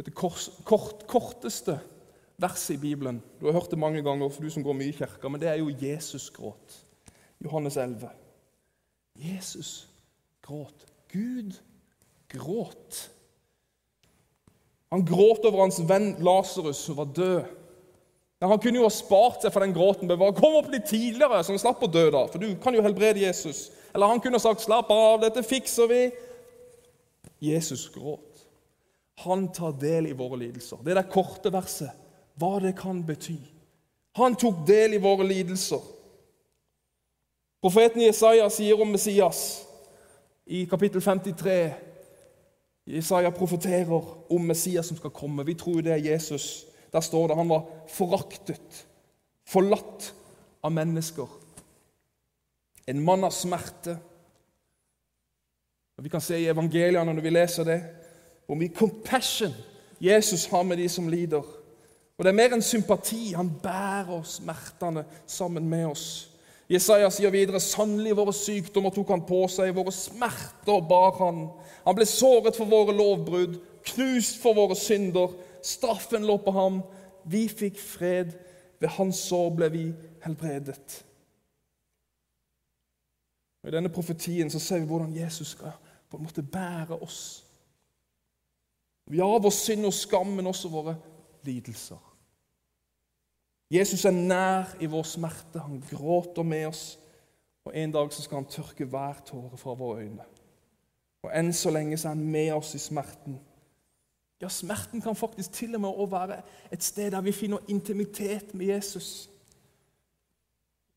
Det 0.00 0.14
kort, 0.16 0.46
kort, 0.64 1.02
korteste 1.06 1.74
verset 2.40 2.78
i 2.78 2.80
Bibelen 2.80 3.18
Du 3.40 3.46
har 3.46 3.52
hørt 3.52 3.70
det 3.70 3.78
mange 3.78 4.00
ganger, 4.02 4.30
for 4.32 4.42
du 4.42 4.50
som 4.50 4.64
går 4.64 4.72
mye 4.78 4.94
i 4.94 4.96
kirka, 4.96 5.28
men 5.28 5.40
det 5.40 5.50
er 5.50 5.58
jo 5.60 5.74
Jesus 5.82 6.30
gråt. 6.32 6.78
Johannes 7.44 7.76
11. 7.76 8.08
Jesus 9.16 9.88
gråt. 10.42 10.86
Gud 11.12 11.58
gråt. 12.28 13.10
Han 14.90 15.04
gråt 15.06 15.44
over 15.46 15.62
hans 15.62 15.78
venn 15.86 16.16
Lasarus, 16.18 16.80
som 16.84 16.96
var 16.98 17.10
død. 17.14 17.42
Ja, 18.40 18.48
han 18.48 18.58
kunne 18.58 18.80
jo 18.80 18.86
ha 18.86 18.92
spart 18.92 19.44
seg 19.44 19.52
for 19.52 19.62
den 19.62 19.74
gråten. 19.76 20.08
Men 20.08 20.18
bare 20.18 20.34
kom 20.36 20.56
opp 20.58 20.70
litt 20.72 20.88
tidligere, 20.88 21.42
så 21.44 21.52
han 21.52 21.60
slapp 21.60 21.84
å 21.84 21.90
dø. 21.92 22.08
da, 22.10 22.24
For 22.26 22.42
du 22.42 22.54
kan 22.62 22.74
jo 22.74 22.82
helbrede 22.82 23.20
Jesus. 23.20 23.68
Eller 23.94 24.08
han 24.08 24.20
kunne 24.20 24.38
ha 24.38 24.42
sagt 24.42 24.64
'slapp 24.64 24.90
av, 24.90 25.20
dette 25.20 25.42
fikser 25.42 25.86
vi'. 25.86 26.10
Jesus 27.40 27.88
gråt. 27.88 28.46
Han 29.24 29.52
tar 29.52 29.72
del 29.72 30.06
i 30.06 30.12
våre 30.12 30.36
lidelser. 30.36 30.78
Det 30.84 30.90
er 30.90 31.02
det 31.02 31.12
korte 31.12 31.52
verset. 31.52 31.90
Hva 32.38 32.60
det 32.60 32.76
kan 32.76 33.02
bety. 33.06 33.36
Han 34.16 34.36
tok 34.36 34.66
del 34.66 34.94
i 34.94 34.98
våre 35.02 35.26
lidelser. 35.26 35.80
Profeten 37.62 38.00
Jesaja 38.00 38.48
sier 38.48 38.80
om 38.80 38.88
Messias 38.88 39.66
i 40.46 40.64
kapittel 40.64 41.00
53 41.00 41.89
Isaiah 42.98 43.32
profeterer 43.32 44.32
om 44.32 44.46
Messias 44.46 44.86
som 44.86 44.96
skal 44.96 45.10
komme. 45.10 45.46
Vi 45.46 45.54
tror 45.54 45.80
det 45.80 45.92
er 45.92 46.10
Jesus. 46.12 46.66
Der 46.92 47.00
står 47.00 47.26
det 47.28 47.36
han 47.36 47.48
var 47.48 47.66
foraktet, 47.88 48.86
forlatt 49.46 50.14
av 50.62 50.72
mennesker. 50.72 51.26
En 52.86 53.00
mann 53.04 53.24
av 53.24 53.30
smerte. 53.30 53.98
Og 55.98 56.04
Vi 56.04 56.08
kan 56.08 56.20
se 56.20 56.38
i 56.40 56.48
evangeliene 56.48 57.12
når 57.14 57.22
vi 57.22 57.30
leser 57.30 57.64
det, 57.64 57.80
hvor 58.46 58.58
mye 58.58 58.74
compassion 58.74 59.54
Jesus 60.00 60.46
har 60.46 60.62
med 60.62 60.76
de 60.76 60.88
som 60.88 61.08
lider. 61.08 61.44
Og 62.18 62.24
Det 62.24 62.28
er 62.28 62.36
mer 62.36 62.54
enn 62.56 62.62
sympati. 62.62 63.32
Han 63.36 63.52
bærer 63.62 64.22
smertene 64.22 65.04
sammen 65.26 65.68
med 65.68 65.86
oss. 65.86 66.29
Jesaja 66.70 67.08
sier 67.10 67.32
videre 67.34 67.58
sannelig 67.62 68.14
våre 68.14 68.32
sykdommer 68.36 68.92
tok 68.94 69.08
han 69.10 69.24
på 69.26 69.42
seg, 69.50 69.72
våre 69.74 69.90
smerter 69.94 70.84
bar 70.86 71.16
han. 71.18 71.42
Han 71.82 71.96
ble 71.98 72.06
såret 72.06 72.54
for 72.54 72.70
våre 72.70 72.94
lovbrudd, 72.94 73.56
knust 73.90 74.38
for 74.42 74.54
våre 74.54 74.76
synder. 74.78 75.34
Straffen 75.66 76.26
lå 76.28 76.38
på 76.44 76.54
ham. 76.54 76.80
Vi 77.26 77.48
fikk 77.50 77.80
fred. 77.82 78.36
Ved 78.80 78.94
hans 78.96 79.18
sår 79.28 79.50
ble 79.58 79.68
vi 79.74 79.84
helbredet. 80.24 81.00
Og 83.60 83.68
I 83.68 83.74
denne 83.74 83.90
profetien 83.92 84.48
så 84.48 84.60
ser 84.62 84.80
vi 84.80 84.88
hvordan 84.88 85.12
Jesus 85.18 85.56
skal 85.56 85.74
på 86.10 86.16
en 86.16 86.24
måte 86.24 86.42
bære 86.42 86.96
oss. 87.02 87.44
Vi 89.10 89.18
har 89.18 89.42
vår 89.42 89.52
synd 89.54 89.86
og 89.86 89.94
skam, 89.94 90.32
men 90.38 90.46
også 90.46 90.70
våre 90.70 90.94
lidelser. 91.44 91.98
Jesus 93.70 94.04
er 94.04 94.10
nær 94.10 94.72
i 94.82 94.88
vår 94.90 95.06
smerte. 95.06 95.62
Han 95.62 95.82
gråter 95.90 96.42
med 96.42 96.66
oss. 96.66 96.98
Og 97.64 97.76
En 97.76 97.92
dag 97.92 98.12
så 98.12 98.22
skal 98.22 98.40
han 98.40 98.50
tørke 98.50 98.84
hver 98.84 99.20
tåre 99.26 99.56
fra 99.56 99.74
våre 99.74 100.02
øyne. 100.02 100.24
Og 101.22 101.30
Enn 101.36 101.52
så 101.52 101.70
lenge 101.70 101.98
så 101.98 102.08
er 102.08 102.14
han 102.16 102.30
med 102.32 102.52
oss 102.52 102.74
i 102.74 102.78
smerten. 102.78 103.38
Ja, 104.40 104.48
Smerten 104.48 105.00
kan 105.00 105.16
faktisk 105.16 105.52
til 105.52 105.74
og 105.74 105.80
med 105.80 105.88
også 105.88 106.10
være 106.10 106.42
et 106.72 106.82
sted 106.82 107.10
der 107.10 107.20
vi 107.20 107.32
finner 107.32 107.58
intimitet 107.68 108.54
med 108.54 108.66
Jesus. 108.66 109.30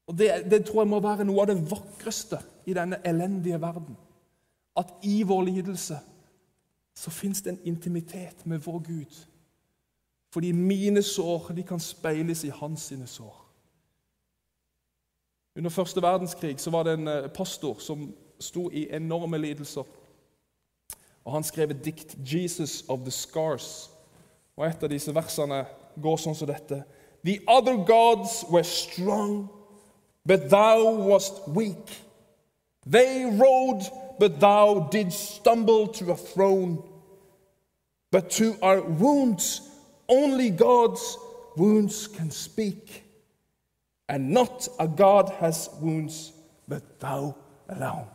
Og 0.07 0.17
det, 0.17 0.31
det 0.51 0.65
tror 0.65 0.81
jeg 0.81 0.89
må 0.89 0.99
være 0.99 1.25
noe 1.25 1.41
av 1.41 1.51
det 1.51 1.59
vakreste 1.71 2.39
i 2.65 2.73
denne 2.73 3.01
elendige 3.05 3.61
verden. 3.61 3.97
At 4.77 4.95
i 5.03 5.21
vår 5.23 5.41
lidelse 5.41 5.99
så 6.95 7.11
fins 7.11 7.41
det 7.41 7.51
en 7.51 7.65
intimitet 7.65 8.45
med 8.45 8.63
vår 8.63 8.79
Gud 8.79 9.19
fordi 10.33 10.51
mine 10.51 11.01
sår 11.01 11.51
de 11.55 11.63
kan 11.63 11.79
speiles 11.79 12.43
i 12.43 12.49
hans 12.49 12.81
sine 12.81 13.07
sår. 13.07 13.35
Under 15.57 15.69
første 15.69 16.01
verdenskrig 16.01 16.59
så 16.59 16.71
var 16.73 16.83
det 16.83 16.93
en 16.93 17.07
eh, 17.07 17.27
pastor 17.29 17.77
som 17.79 18.07
sto 18.39 18.69
i 18.71 18.87
enorme 18.95 19.37
lidelser. 19.37 19.83
Og 21.25 21.31
Han 21.31 21.43
skrev 21.43 21.69
et 21.69 21.85
dikt, 21.85 22.17
'Jesus 22.17 22.83
of 22.87 22.99
the 22.99 23.11
Scars'. 23.11 23.89
Og 24.57 24.67
Et 24.67 24.83
av 24.83 24.89
disse 24.89 25.15
versene 25.15 25.65
går 26.01 26.17
sånn 26.17 26.35
som 26.35 26.47
dette. 26.47 26.83
The 27.25 27.39
other 27.47 27.75
gods 27.85 28.43
were 28.49 28.63
strong, 28.63 29.49
but 30.25 30.49
thou 30.49 31.09
wast 31.09 31.33
weak. 31.47 32.03
They 32.91 33.25
rode, 33.25 33.85
but 34.19 34.39
thou 34.41 34.89
did 34.91 35.11
stumble 35.11 35.87
to 35.93 36.11
a 36.11 36.15
throne. 36.15 36.77
But 38.11 38.29
to 38.29 38.55
our 38.61 38.81
wounds 38.81 39.72
Only 40.13 40.49
God's 40.49 41.17
wounds 41.57 42.07
can 42.07 42.31
speak. 42.31 43.03
And 44.07 44.29
not 44.29 44.67
a 44.79 44.87
God 44.87 45.29
has 45.39 45.69
wounds, 45.81 46.33
but 46.67 46.99
thou 46.99 47.35
alone. 47.69 48.07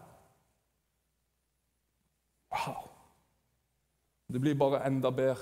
Wow. 2.52 2.90
Det 4.32 4.40
blir 4.40 4.54
bare 4.54 4.86
enda 4.86 5.10
bedre. 5.10 5.36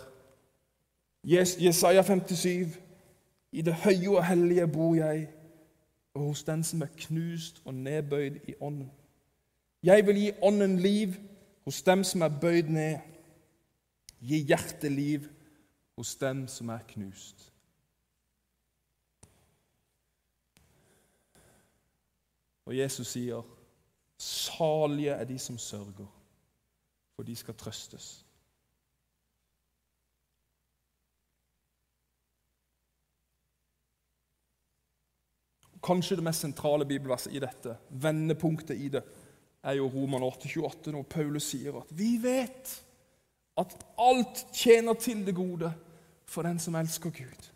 Jesaja 1.25 2.03
57. 2.03 2.79
I 3.53 3.63
det 3.63 3.75
høye 3.75 4.17
og 4.17 4.27
hellige 4.27 4.67
bor 4.67 4.95
jeg, 4.95 5.29
og 6.15 6.23
hos 6.23 6.43
den 6.45 6.65
som 6.65 6.83
er 6.83 6.93
knust 6.97 7.63
og 7.65 7.75
nedbøyd 7.75 8.37
i 8.49 8.55
ånden. 8.61 8.91
Jeg 9.83 10.07
vil 10.07 10.17
gi 10.17 10.33
ånden 10.43 10.79
liv 10.79 11.15
hos 11.65 11.83
dem 11.83 12.05
som 12.05 12.23
er 12.23 12.29
bøyd 12.41 12.69
ned. 12.69 12.99
Gi 14.21 14.39
hjertet 14.49 14.93
liv 14.93 15.29
hos 15.97 16.17
dem 16.17 16.49
som 16.49 16.69
er 16.69 16.85
knust. 16.89 17.53
Og 22.67 22.77
Jesus 22.77 23.07
sier, 23.15 23.43
'Salige 24.19 25.11
er 25.11 25.25
de 25.25 25.39
som 25.39 25.59
sørger, 25.59 26.07
for 27.15 27.23
de 27.23 27.37
skal 27.37 27.55
trøstes'. 27.55 28.23
Kanskje 35.83 36.17
det 36.17 36.25
mest 36.25 36.41
sentrale 36.41 36.87
bibelverset 36.87 37.33
i 37.33 37.39
dette, 37.39 37.77
vendepunktet 37.91 38.77
i 38.77 38.89
det, 38.89 39.05
er 39.63 39.73
jo 39.73 39.87
Roman 39.87 40.23
8,28, 40.23 40.91
når 40.91 41.03
Paulus 41.03 41.43
sier 41.43 41.81
at 41.81 41.87
'vi 41.91 42.19
vet' 42.23 42.83
at 43.57 43.87
alt 43.99 44.47
tjener 44.53 44.95
til 44.95 45.27
det 45.27 45.35
gode 45.35 45.73
for 46.29 46.43
den 46.43 46.59
som 46.59 46.75
elsker 46.75 47.11
Gud. 47.11 47.51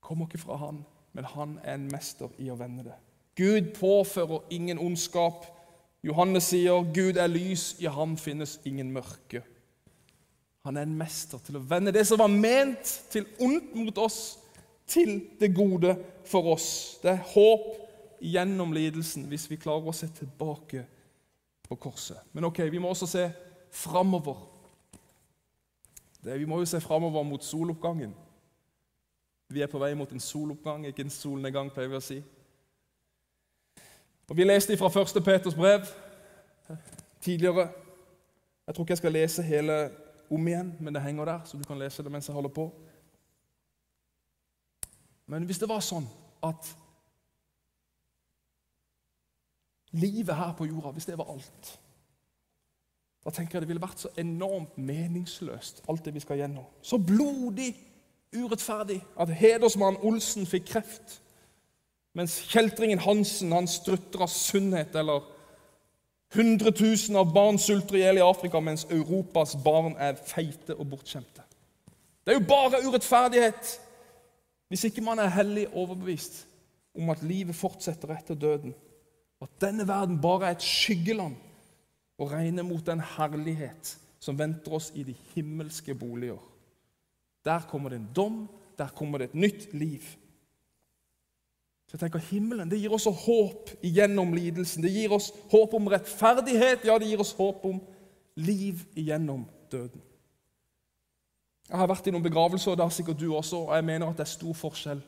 Kommer 0.00 0.26
ikke 0.26 0.42
fra 0.42 0.56
han, 0.56 0.84
men 1.12 1.24
han 1.24 1.58
er 1.64 1.74
en 1.74 1.88
mester 1.92 2.30
i 2.38 2.50
å 2.50 2.58
vende 2.58 2.86
det. 2.86 2.96
Gud 3.38 3.72
påfører 3.78 4.46
ingen 4.50 4.78
ondskap. 4.78 5.46
Johannes 6.02 6.50
sier 6.50 6.84
Gud 6.94 7.18
er 7.20 7.30
lys, 7.30 7.74
i 7.78 7.88
ham 7.90 8.16
finnes 8.18 8.58
ingen 8.64 8.92
mørke. 8.92 9.42
Han 10.64 10.76
er 10.76 10.84
en 10.84 10.96
mester 10.98 11.40
til 11.44 11.56
å 11.56 11.64
vende 11.64 11.92
det 11.94 12.04
som 12.08 12.20
var 12.20 12.32
ment 12.32 12.90
til 13.12 13.28
ondt 13.40 13.74
mot 13.78 14.00
oss, 14.02 14.38
til 14.90 15.20
det 15.40 15.54
gode 15.56 15.94
for 16.28 16.52
oss. 16.52 16.98
Det 17.02 17.14
er 17.14 17.28
håp 17.32 17.70
gjennom 18.20 18.74
lidelsen 18.76 19.28
hvis 19.30 19.46
vi 19.50 19.60
klarer 19.60 19.88
å 19.88 19.96
se 19.96 20.10
tilbake 20.12 20.84
på 21.64 21.78
korset. 21.80 22.18
Men 22.32 22.48
ok, 22.50 22.64
vi 22.68 22.80
må 22.82 22.90
også 22.90 23.08
se 23.08 23.24
framover. 23.72 24.49
Vi 26.22 26.44
må 26.44 26.58
jo 26.58 26.66
se 26.68 26.80
framover 26.80 27.22
mot 27.22 27.44
soloppgangen. 27.44 28.14
Vi 29.48 29.62
er 29.62 29.66
på 29.66 29.78
vei 29.78 29.94
mot 29.94 30.10
en 30.12 30.20
soloppgang, 30.20 30.86
ikke 30.86 31.02
en 31.02 31.10
solnedgang, 31.10 31.72
pleier 31.74 31.90
vi 31.90 31.98
å 31.98 32.04
si. 32.04 32.20
Og 34.28 34.36
Vi 34.36 34.44
leste 34.44 34.76
fra 34.78 34.90
1. 35.02 35.24
Peters 35.24 35.54
brev 35.54 35.86
tidligere. 37.20 37.68
Jeg 38.66 38.74
tror 38.74 38.84
ikke 38.84 38.92
jeg 38.92 38.98
skal 38.98 39.12
lese 39.12 39.42
hele 39.42 39.90
om 40.30 40.46
igjen, 40.46 40.76
men 40.80 40.94
det 40.94 41.02
henger 41.02 41.24
der, 41.24 41.40
så 41.44 41.58
du 41.58 41.64
kan 41.64 41.78
lese 41.78 42.02
det 42.02 42.12
mens 42.12 42.28
jeg 42.28 42.34
holder 42.34 42.52
på. 42.54 42.68
Men 45.26 45.44
hvis 45.44 45.58
det 45.58 45.68
var 45.68 45.82
sånn 45.82 46.06
at 46.46 46.70
livet 49.90 50.36
her 50.36 50.54
på 50.58 50.66
jorda, 50.70 50.92
hvis 50.94 51.06
det 51.10 51.18
var 51.18 51.32
alt 51.32 51.74
Da 53.24 53.30
tenker 53.30 53.58
jeg 53.58 53.66
det 53.66 53.68
ville 53.68 53.82
vært 53.82 54.00
så 54.00 54.10
enormt 54.20 54.78
meningsløst, 54.80 55.82
alt 55.88 56.04
det 56.04 56.14
vi 56.14 56.22
skal 56.24 56.40
gjennom. 56.40 56.64
Så 56.82 56.98
blodig 56.98 57.74
urettferdig 58.32 59.00
at 59.20 59.32
hedersmann 59.34 59.98
Olsen 60.06 60.46
fikk 60.48 60.70
kreft, 60.70 61.18
mens 62.16 62.38
kjeltringen 62.50 63.02
Hansen 63.04 63.52
han 63.52 63.68
strutter 63.70 64.24
av 64.24 64.32
sunnhet, 64.32 64.96
eller 64.96 65.26
100 66.34 66.72
000 67.10 67.18
av 67.18 67.32
barn 67.34 67.58
sulter 67.58 67.98
i 67.98 68.04
hjel 68.04 68.20
i 68.20 68.24
Afrika, 68.24 68.60
mens 68.62 68.86
Europas 68.90 69.56
barn 69.64 69.96
er 69.98 70.18
feite 70.18 70.76
og 70.78 70.86
bortskjemte. 70.92 71.44
Det 72.24 72.32
er 72.32 72.38
jo 72.38 72.48
bare 72.48 72.82
urettferdighet 72.86 73.76
hvis 74.70 74.84
ikke 74.86 75.02
man 75.02 75.18
er 75.18 75.32
hellig 75.34 75.66
overbevist 75.74 76.44
om 76.94 77.10
at 77.10 77.24
livet 77.26 77.56
fortsetter 77.58 78.12
etter 78.14 78.38
døden, 78.38 78.74
at 79.42 79.50
denne 79.62 79.86
verden 79.88 80.20
bare 80.22 80.46
er 80.46 80.54
et 80.54 80.62
skyggeland 80.62 81.34
og 82.20 82.32
regner 82.34 82.66
mot 82.66 82.84
den 82.84 83.00
herlighet 83.16 83.94
som 84.20 84.36
venter 84.38 84.74
oss 84.76 84.90
i 84.94 85.04
de 85.06 85.14
himmelske 85.32 85.94
boliger. 85.96 86.40
Der 87.44 87.64
kommer 87.68 87.90
det 87.90 88.02
en 88.02 88.10
dom, 88.16 88.42
der 88.78 88.92
kommer 88.96 89.18
det 89.18 89.30
et 89.30 89.40
nytt 89.40 89.70
liv. 89.74 90.04
Så 91.88 91.96
jeg 91.96 92.04
tenker 92.04 92.22
Himmelen 92.28 92.68
det 92.70 92.78
gir 92.78 92.92
oss 92.94 93.08
håp 93.08 93.72
igjennom 93.82 94.34
lidelsen. 94.36 94.84
Det 94.84 94.92
gir 94.92 95.10
oss 95.16 95.32
håp 95.50 95.72
om 95.74 95.88
rettferdighet, 95.90 96.84
ja, 96.86 96.98
det 97.00 97.08
gir 97.08 97.24
oss 97.24 97.32
håp 97.38 97.64
om 97.66 97.80
liv 98.38 98.84
igjennom 98.94 99.48
døden. 99.72 100.04
Jeg 101.70 101.78
har 101.78 101.88
vært 101.90 102.06
i 102.06 102.12
noen 102.12 102.26
begravelser, 102.26 102.72
og 102.72 102.78
det 102.78 102.86
har 102.86 102.94
sikkert 102.94 103.18
du 103.18 103.28
også, 103.32 103.64
og 103.64 103.74
jeg 103.78 103.86
mener 103.86 104.10
at 104.10 104.18
det 104.18 104.26
er 104.26 104.30
stor 104.36 104.54
forskjell 104.58 105.02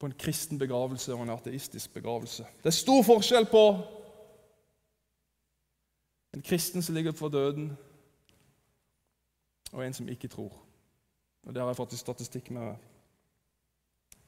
på 0.00 0.08
en 0.08 0.14
kristen 0.18 0.58
begravelse 0.58 1.14
og 1.14 1.22
en 1.22 1.34
ateistisk 1.36 1.92
begravelse. 1.94 2.46
Det 2.58 2.72
er 2.72 2.74
stor 2.74 3.04
forskjell 3.06 3.46
på 3.52 3.64
en 6.32 6.42
kristen 6.42 6.82
som 6.82 6.94
ligger 6.94 7.12
for 7.12 7.28
døden, 7.28 7.76
og 9.72 9.86
en 9.86 9.94
som 9.94 10.08
ikke 10.08 10.28
tror. 10.28 10.52
Og 11.42 11.54
Det 11.54 11.60
har 11.62 11.68
jeg 11.68 11.76
faktisk 11.76 12.00
statistikk 12.00 12.50
med. 12.50 12.74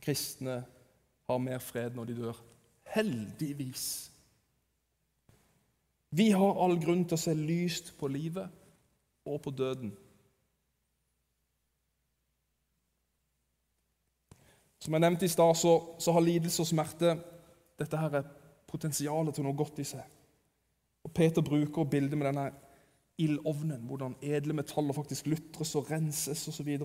Kristne 0.00 0.64
har 1.28 1.38
mer 1.38 1.58
fred 1.58 1.90
når 1.90 2.04
de 2.04 2.16
dør. 2.16 2.42
Heldigvis. 2.94 4.10
Vi 6.10 6.30
har 6.30 6.62
all 6.64 6.76
grunn 6.84 7.04
til 7.04 7.16
å 7.16 7.20
se 7.20 7.34
lyst 7.34 7.94
på 7.98 8.08
livet 8.08 8.50
og 9.26 9.40
på 9.42 9.50
døden. 9.50 9.94
Som 14.78 14.94
jeg 14.94 15.00
nevnte 15.00 15.24
i 15.24 15.32
stad, 15.32 15.54
så, 15.56 15.72
så, 15.98 16.12
har 16.12 16.20
lidelse 16.20 16.62
og 16.62 16.68
smerte 16.68 17.16
dette 17.78 17.98
her 17.98 18.18
er 18.20 18.28
potensialet 18.68 19.34
til 19.34 19.46
noe 19.46 19.56
godt 19.56 19.80
i 19.80 19.86
seg. 19.88 20.13
Og 21.04 21.12
Peter 21.12 21.42
bruker 21.42 21.84
bildet 21.84 22.18
med 22.18 22.26
denne 22.26 22.50
ildovnen, 23.18 23.80
hvordan 23.86 24.16
edle 24.22 24.52
metaller 24.52 24.92
faktisk 24.92 25.26
lutres 25.26 25.74
og 25.74 25.90
renses 25.90 26.48
osv. 26.48 26.78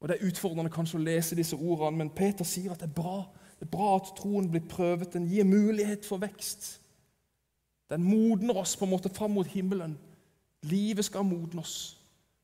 Og 0.00 0.08
Det 0.08 0.16
er 0.20 0.26
utfordrende 0.26 0.70
kanskje 0.70 0.98
å 0.98 1.02
lese 1.04 1.36
disse 1.36 1.56
ordene, 1.56 1.96
men 1.96 2.10
Peter 2.10 2.44
sier 2.44 2.72
at 2.72 2.80
det 2.80 2.90
er 2.90 3.00
bra 3.02 3.24
Det 3.54 3.68
er 3.68 3.76
bra 3.76 3.96
at 3.96 4.10
troen 4.18 4.48
blir 4.50 4.64
prøvet. 4.68 5.12
Den 5.12 5.28
gir 5.30 5.44
mulighet 5.44 6.04
for 6.04 6.18
vekst. 6.18 6.80
Den 7.90 8.02
modner 8.02 8.56
oss 8.58 8.76
på 8.76 8.84
en 8.84 8.90
måte 8.90 9.08
fram 9.08 9.30
mot 9.30 9.46
himmelen. 9.46 9.94
Livet 10.62 11.04
skal 11.04 11.24
modne 11.24 11.60
oss. 11.60 12.00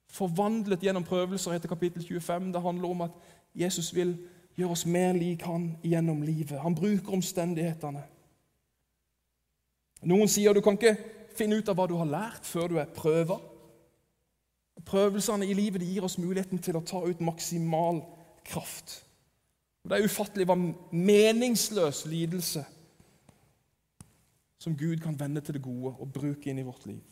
Forvandlet 0.07 0.81
gjennom 0.81 1.05
prøvelser, 1.05 1.53
heter 1.53 1.69
kapittel 1.69 2.03
25. 2.03 2.53
Det 2.53 2.63
handler 2.63 2.89
om 2.89 3.01
at 3.01 3.11
Jesus 3.55 3.95
vil 3.95 4.15
gjøre 4.57 4.71
oss 4.71 4.87
mer 4.87 5.13
lik 5.13 5.43
han 5.43 5.77
gjennom 5.83 6.23
livet. 6.23 6.61
Han 6.61 6.75
bruker 6.75 7.13
omstendighetene. 7.13 8.03
Noen 10.09 10.31
sier 10.33 10.57
du 10.57 10.63
kan 10.65 10.79
ikke 10.79 10.97
finne 11.37 11.59
ut 11.61 11.69
av 11.69 11.77
hva 11.77 11.87
du 11.89 11.97
har 11.99 12.09
lært, 12.09 12.47
før 12.49 12.73
du 12.73 12.79
er 12.81 12.89
prøva. 12.95 13.37
Prøvelsene 14.87 15.47
i 15.47 15.55
livet 15.57 15.85
gir 15.85 16.05
oss 16.07 16.19
muligheten 16.19 16.61
til 16.63 16.79
å 16.79 16.85
ta 16.87 17.03
ut 17.05 17.21
maksimal 17.25 18.01
kraft. 18.49 19.03
Det 19.85 19.97
er 19.97 20.09
ufattelig 20.09 20.47
hva 20.49 20.57
meningsløs 20.57 22.05
lidelse 22.09 22.65
som 24.61 24.77
Gud 24.77 25.01
kan 25.01 25.17
vende 25.17 25.41
til 25.45 25.57
det 25.57 25.65
gode 25.65 25.95
og 25.97 26.13
bruke 26.13 26.51
inn 26.51 26.61
i 26.61 26.67
vårt 26.67 26.85
liv. 26.89 27.05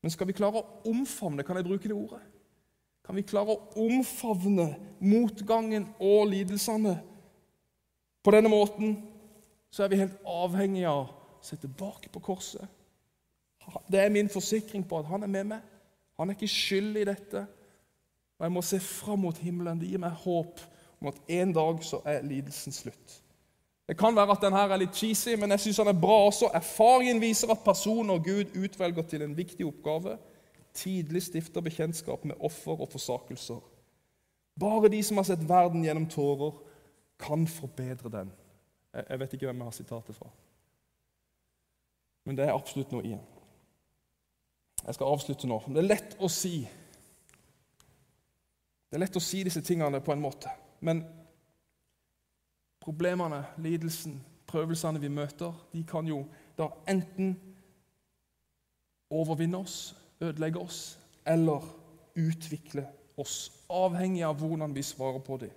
Men 0.00 0.12
skal 0.12 0.28
vi 0.28 0.36
klare 0.36 0.60
å 0.60 0.90
omfavne 0.90 1.44
kan 1.44 1.56
jeg 1.60 1.68
bruke 1.68 1.88
det 1.88 1.96
ordet? 1.96 2.20
Kan 3.04 3.16
vi 3.16 3.24
klare 3.26 3.56
å 3.56 3.86
omfavne 3.88 4.66
motgangen 5.00 5.88
og 5.98 6.28
lidelsene 6.32 6.98
på 8.20 8.34
denne 8.34 8.52
måten, 8.52 8.98
så 9.72 9.84
er 9.84 9.92
vi 9.92 10.00
helt 10.02 10.20
avhengige 10.28 10.92
av 10.92 11.08
se 11.42 11.56
tilbake 11.56 12.08
på 12.12 12.22
korset 12.24 12.68
det 13.92 14.00
er 14.00 14.08
min 14.08 14.28
forsikring 14.28 14.88
på 14.88 14.98
at 14.98 15.06
han 15.06 15.22
er 15.22 15.26
med 15.26 15.44
meg. 15.44 15.64
Han 16.18 16.30
er 16.30 16.36
ikke 16.36 16.48
skyld 16.48 16.96
i 16.96 17.04
dette. 17.08 17.46
Og 18.38 18.44
jeg 18.44 18.52
må 18.52 18.62
se 18.62 18.80
fram 18.80 19.18
mot 19.18 19.38
himmelen. 19.38 19.80
Det 19.80 19.88
gir 19.88 20.00
meg 20.00 20.16
håp 20.24 20.60
om 21.00 21.10
at 21.10 21.20
en 21.28 21.52
dag 21.52 21.84
så 21.84 22.00
er 22.04 22.24
lidelsen 22.24 22.72
slutt. 22.72 23.20
Det 23.88 23.96
kan 23.98 24.14
være 24.16 24.36
at 24.36 24.42
denne 24.44 24.58
er 24.62 24.78
litt 24.78 24.94
cheesy, 24.94 25.34
men 25.34 25.50
jeg 25.50 25.64
syns 25.64 25.80
han 25.82 25.90
er 25.90 26.02
bra 26.02 26.20
også. 26.28 26.50
Erfaringen 26.54 27.20
viser 27.20 27.50
at 27.50 27.64
personer 27.64 28.22
Gud 28.22 28.52
utvelger 28.54 29.02
til 29.02 29.24
en 29.26 29.36
viktig 29.36 29.66
oppgave, 29.66 30.16
tidlig 30.74 31.22
stifter 31.26 31.60
bekjentskap 31.60 32.24
med 32.24 32.38
offer 32.38 32.84
og 32.84 32.92
forsakelser. 32.92 33.58
Bare 34.60 34.92
de 34.92 35.02
som 35.02 35.18
har 35.18 35.26
sett 35.26 35.42
verden 35.48 35.82
gjennom 35.84 36.06
tårer, 36.06 36.52
kan 37.20 37.42
forbedre 37.48 38.12
den. 38.12 38.30
Jeg 38.94 39.20
vet 39.20 39.34
ikke 39.34 39.50
hvem 39.50 39.58
jeg 39.58 39.72
har 39.72 39.76
sitatet 39.76 40.16
fra. 40.16 40.30
Men 42.30 42.36
det 42.38 42.44
er 42.46 42.54
absolutt 42.54 42.92
noe 42.94 43.02
i 43.02 43.08
den. 43.10 43.22
Jeg 44.86 44.94
skal 44.94 45.08
avslutte 45.10 45.48
nå. 45.50 45.56
Det 45.66 45.80
er 45.80 45.86
lett 45.88 46.12
å 46.22 46.28
si 46.30 46.60
Det 48.86 48.94
er 48.94 49.00
lett 49.02 49.16
å 49.18 49.22
si 49.22 49.40
disse 49.42 49.62
tingene 49.66 49.98
på 49.98 50.12
en 50.14 50.22
måte. 50.22 50.50
Men 50.78 51.00
problemene, 52.78 53.40
lidelsen, 53.58 54.20
prøvelsene 54.46 55.02
vi 55.02 55.10
møter, 55.10 55.50
de 55.72 55.82
kan 55.86 56.06
jo 56.06 56.20
da 56.58 56.68
enten 56.90 57.32
overvinne 59.10 59.58
oss, 59.64 59.78
ødelegge 60.22 60.62
oss, 60.62 61.00
eller 61.26 61.66
utvikle 62.14 62.84
oss, 63.18 63.64
avhengig 63.66 64.22
av 64.26 64.38
hvordan 64.38 64.74
vi 64.74 64.86
svarer 64.86 65.18
på 65.18 65.40
dem. 65.42 65.50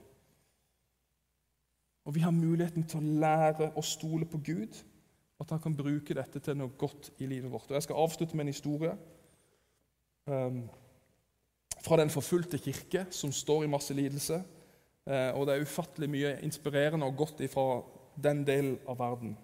Og 2.06 2.16
Vi 2.18 2.26
har 2.26 2.34
muligheten 2.34 2.90
til 2.90 2.98
å 2.98 3.20
lære 3.22 3.70
å 3.78 3.86
stole 3.86 4.26
på 4.26 4.42
Gud, 4.42 4.82
at 5.44 5.52
han 5.52 5.62
kan 5.64 5.76
bruke 5.76 6.16
dette 6.16 6.40
til 6.44 6.58
noe 6.58 6.72
godt 6.80 7.12
i 7.20 7.28
livet 7.28 7.52
vårt. 7.52 7.68
Og 7.70 7.76
Jeg 7.76 7.86
skal 7.88 8.00
avslutte 8.00 8.38
med 8.38 8.46
en 8.46 8.54
historie 8.54 8.94
um, 10.28 10.64
fra 11.84 12.00
den 12.00 12.12
forfulgte 12.14 12.60
kirke, 12.64 13.06
som 13.12 13.32
står 13.32 13.66
i 13.66 13.72
masse 13.72 13.94
lidelse. 13.94 14.40
Uh, 15.04 15.32
og 15.36 15.48
det 15.48 15.56
er 15.56 15.66
ufattelig 15.68 16.10
mye 16.10 16.38
inspirerende 16.48 17.10
og 17.10 17.18
godt 17.20 17.44
fra 17.52 17.82
den 18.24 18.46
delen 18.48 18.78
av 18.88 19.00
verden. 19.00 19.36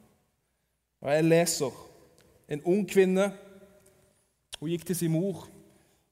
Og 1.01 1.11
Jeg 1.13 1.27
leser 1.27 1.83
en 2.49 2.63
ung 2.63 2.87
kvinne. 2.89 3.31
Hun 4.59 4.71
gikk 4.71 4.87
til 4.87 4.95
sin 4.95 5.13
mor 5.13 5.47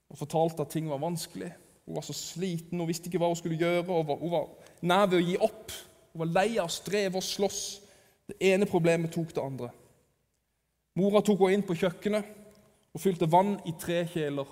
og 0.08 0.20
fortalte 0.20 0.64
at 0.64 0.72
ting 0.72 0.90
var 0.90 1.02
vanskelig. 1.04 1.52
Hun 1.86 1.96
var 1.96 2.04
så 2.04 2.14
sliten, 2.16 2.80
hun 2.80 2.88
visste 2.88 3.08
ikke 3.08 3.20
hva 3.20 3.32
hun 3.32 3.40
skulle 3.40 3.60
gjøre. 3.60 3.84
Hun 3.88 4.20
hun 4.20 4.32
var 4.32 4.48
nær 4.82 5.08
ved 5.08 5.20
å 5.20 5.28
gi 5.28 5.38
opp. 5.40 5.72
Hun 6.12 6.26
var 6.26 6.34
lei 6.42 6.58
av 6.60 6.72
strev 6.72 7.16
og 7.16 7.24
slåss. 7.24 7.87
Det 8.28 8.38
ene 8.44 8.68
problemet 8.68 9.14
tok 9.14 9.34
det 9.36 9.44
andre. 9.44 9.70
Mora 10.98 11.22
tok 11.22 11.46
henne 11.46 11.60
inn 11.60 11.66
på 11.68 11.78
kjøkkenet 11.78 12.34
og 12.96 13.02
fylte 13.02 13.30
vann 13.30 13.56
i 13.70 13.74
tre 13.80 14.02
kjeler. 14.10 14.48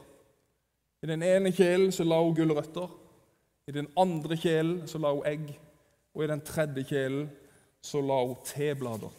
I 1.04 1.10
den 1.10 1.26
ene 1.26 1.52
kjelen 1.54 1.92
så 1.94 2.06
la 2.06 2.22
hun 2.22 2.36
gulrøtter, 2.38 2.90
i 3.66 3.74
den 3.74 3.88
andre 3.98 4.38
kjelen 4.38 4.84
så 4.88 5.02
la 5.02 5.12
hun 5.14 5.26
egg, 5.26 5.48
og 6.14 6.24
i 6.24 6.30
den 6.30 6.44
tredje 6.46 6.86
kjelen 6.86 7.28
så 7.84 8.02
la 8.02 8.20
hun 8.22 8.38
teblader. 8.46 9.14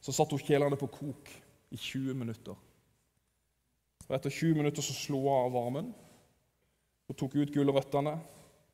Så 0.00 0.12
satte 0.12 0.36
hun 0.36 0.44
kjelene 0.44 0.78
på 0.80 0.88
kok 0.92 1.32
i 1.72 1.76
20 1.76 2.14
minutter. 2.20 2.56
Og 4.08 4.16
Etter 4.16 4.30
20 4.30 4.60
minutter 4.60 4.84
så 4.84 4.96
slo 4.96 5.22
hun 5.24 5.36
av 5.36 5.52
varmen 5.54 5.90
og 7.10 7.18
tok 7.18 7.36
ut 7.40 7.52
gulrøttene, 7.54 8.14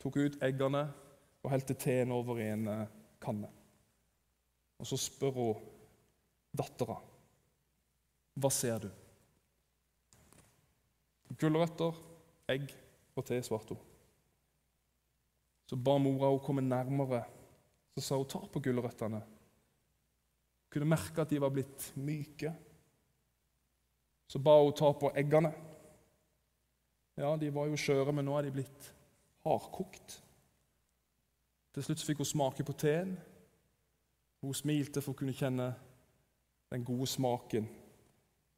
tok 0.02 0.18
ut 0.20 0.42
eggene 0.44 0.86
og 1.42 1.52
helte 1.52 1.76
teen 1.78 2.12
over 2.12 2.42
i 2.42 2.50
en 2.52 2.66
eh, 2.72 2.88
kanne. 3.22 3.55
Og 4.78 4.88
så 4.88 4.98
spør 5.00 5.36
hun 5.36 5.68
dattera 6.56 6.98
hva 8.36 8.50
ser 8.52 8.82
du? 8.84 8.90
Gulrøtter, 11.40 11.96
egg 12.52 12.68
og 13.16 13.24
te, 13.24 13.38
svarte 13.44 13.72
hun. 13.72 13.86
Så 15.66 15.78
ba 15.80 15.96
mora 15.98 16.28
henne 16.28 16.44
komme 16.44 16.62
nærmere. 16.62 17.22
Så 17.96 18.04
sa 18.04 18.18
hun 18.20 18.28
ta 18.28 18.42
på 18.52 18.60
gulrøttene. 18.62 19.22
Kunne 20.70 20.90
merke 20.92 21.24
at 21.24 21.32
de 21.32 21.40
var 21.40 21.54
blitt 21.54 21.88
myke. 21.96 22.52
Så 24.28 24.38
ba 24.42 24.58
hun 24.60 24.76
ta 24.76 24.92
på 24.92 25.10
eggene. 25.16 25.52
Ja, 27.16 27.32
de 27.40 27.48
var 27.54 27.70
jo 27.70 27.80
skjøre, 27.80 28.12
men 28.12 28.28
nå 28.28 28.36
er 28.36 28.46
de 28.46 28.52
blitt 28.58 28.90
hardkokt. 29.46 30.18
Til 31.72 31.88
slutt 31.88 32.04
fikk 32.04 32.20
hun 32.20 32.28
smake 32.28 32.66
på 32.68 32.76
teen. 32.76 33.16
Hun 34.46 34.54
smilte 34.54 35.02
for 35.02 35.10
å 35.10 35.18
kunne 35.18 35.34
kjenne 35.34 35.72
den 36.70 36.84
gode 36.86 37.08
smaken 37.10 37.66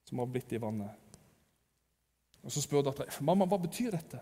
som 0.04 0.20
var 0.20 0.28
blitt 0.28 0.52
i 0.52 0.60
vannet. 0.60 1.20
Og 2.44 2.52
Så 2.52 2.60
spør 2.64 2.84
dattera 2.84 3.24
mamma, 3.24 3.46
hva 3.48 3.58
betyr 3.60 3.94
dette. 3.96 4.20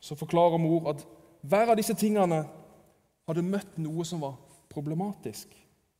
Så 0.00 0.16
forklarer 0.20 0.60
mor 0.60 0.90
at 0.92 1.04
hver 1.44 1.72
av 1.72 1.78
disse 1.80 1.96
tingene 1.96 2.42
hadde 3.24 3.44
møtt 3.44 3.78
noe 3.80 4.04
som 4.04 4.20
var 4.20 4.36
problematisk. 4.72 5.52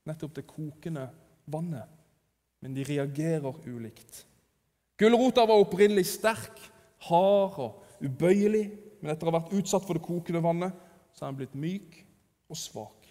Nettopp 0.05 0.35
det 0.37 0.47
kokende 0.49 1.07
vannet. 1.49 1.89
Men 2.61 2.77
de 2.77 2.85
reagerer 2.85 3.65
ulikt. 3.69 4.25
Gulrota 5.01 5.45
var 5.49 5.61
opprinnelig 5.61 6.07
sterk, 6.13 6.61
hard 7.09 7.59
og 7.65 8.05
ubøyelig. 8.05 8.67
Men 9.01 9.13
etter 9.13 9.29
å 9.29 9.33
ha 9.33 9.41
vært 9.41 9.57
utsatt 9.57 9.85
for 9.89 9.97
det 9.97 10.05
kokende 10.05 10.45
vannet, 10.45 10.77
så 11.17 11.25
er 11.25 11.33
den 11.33 11.41
blitt 11.41 11.57
myk 11.57 11.99
og 12.49 12.61
svak. 12.61 13.04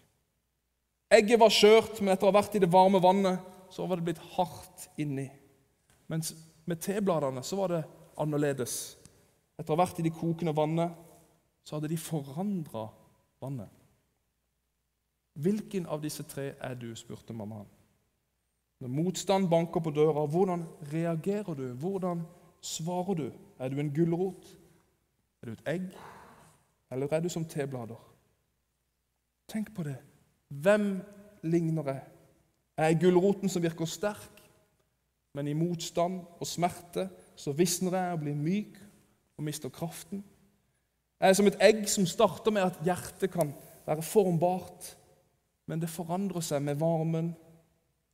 Egget 1.14 1.40
var 1.40 1.54
skjørt, 1.54 2.00
men 2.02 2.14
etter 2.14 2.26
å 2.26 2.32
ha 2.32 2.40
vært 2.40 2.56
i 2.58 2.62
det 2.64 2.72
varme 2.74 3.02
vannet, 3.04 3.42
så 3.70 3.86
var 3.86 4.00
det 4.00 4.08
blitt 4.08 4.22
hardt 4.34 4.88
inni. 5.02 5.28
Mens 6.10 6.34
med 6.66 6.82
tebladene 6.82 7.44
så 7.46 7.58
var 7.60 7.74
det 7.74 7.84
annerledes. 8.22 8.96
Etter 9.58 9.74
å 9.74 9.78
ha 9.78 9.84
vært 9.84 10.02
i 10.02 10.06
det 10.08 10.14
kokende 10.18 10.56
vannet, 10.58 10.94
så 11.64 11.78
hadde 11.78 11.92
de 11.92 12.00
forandra 12.02 12.88
vannet. 13.44 13.70
Hvilken 15.34 15.86
av 15.90 16.02
disse 16.04 16.26
tre 16.30 16.54
er 16.62 16.78
du? 16.78 16.92
spurte 16.98 17.34
mammaen. 17.34 17.70
Når 18.84 18.92
motstand 18.92 19.48
banker 19.50 19.82
på 19.82 19.94
døra, 19.96 20.26
hvordan 20.28 20.66
reagerer 20.92 21.56
du? 21.56 21.68
Hvordan 21.80 22.26
svarer 22.62 23.16
du? 23.16 23.28
Er 23.60 23.70
du 23.70 23.80
en 23.80 23.94
gulrot? 23.96 24.50
Er 25.42 25.50
du 25.50 25.54
et 25.54 25.70
egg? 25.76 25.86
Eller 26.92 27.14
er 27.14 27.24
du 27.24 27.30
som 27.30 27.46
teblader? 27.46 28.02
Tenk 29.50 29.72
på 29.76 29.86
det. 29.88 29.98
Hvem 30.62 31.02
ligner 31.44 31.84
jeg? 31.84 32.02
Jeg 32.78 32.94
Er 32.94 33.00
gulroten 33.00 33.50
som 33.50 33.64
virker 33.64 33.86
sterk, 33.86 34.42
men 35.34 35.48
i 35.48 35.54
motstand 35.54 36.22
og 36.40 36.48
smerte 36.48 37.10
så 37.36 37.52
visner 37.52 37.98
jeg 37.98 38.14
og 38.14 38.20
blir 38.20 38.36
myk 38.36 38.78
og 39.38 39.44
mister 39.44 39.70
kraften? 39.70 40.24
Jeg 41.22 41.30
er 41.30 41.34
som 41.34 41.48
et 41.48 41.62
egg 41.62 41.86
som 41.90 42.06
starter 42.06 42.52
med 42.52 42.62
at 42.62 42.80
hjertet 42.84 43.32
kan 43.32 43.54
være 43.86 44.02
formbart, 44.02 44.98
men 45.68 45.82
det 45.82 45.90
forandrer 45.90 46.44
seg 46.44 46.62
med 46.62 46.76
varmen. 46.76 47.34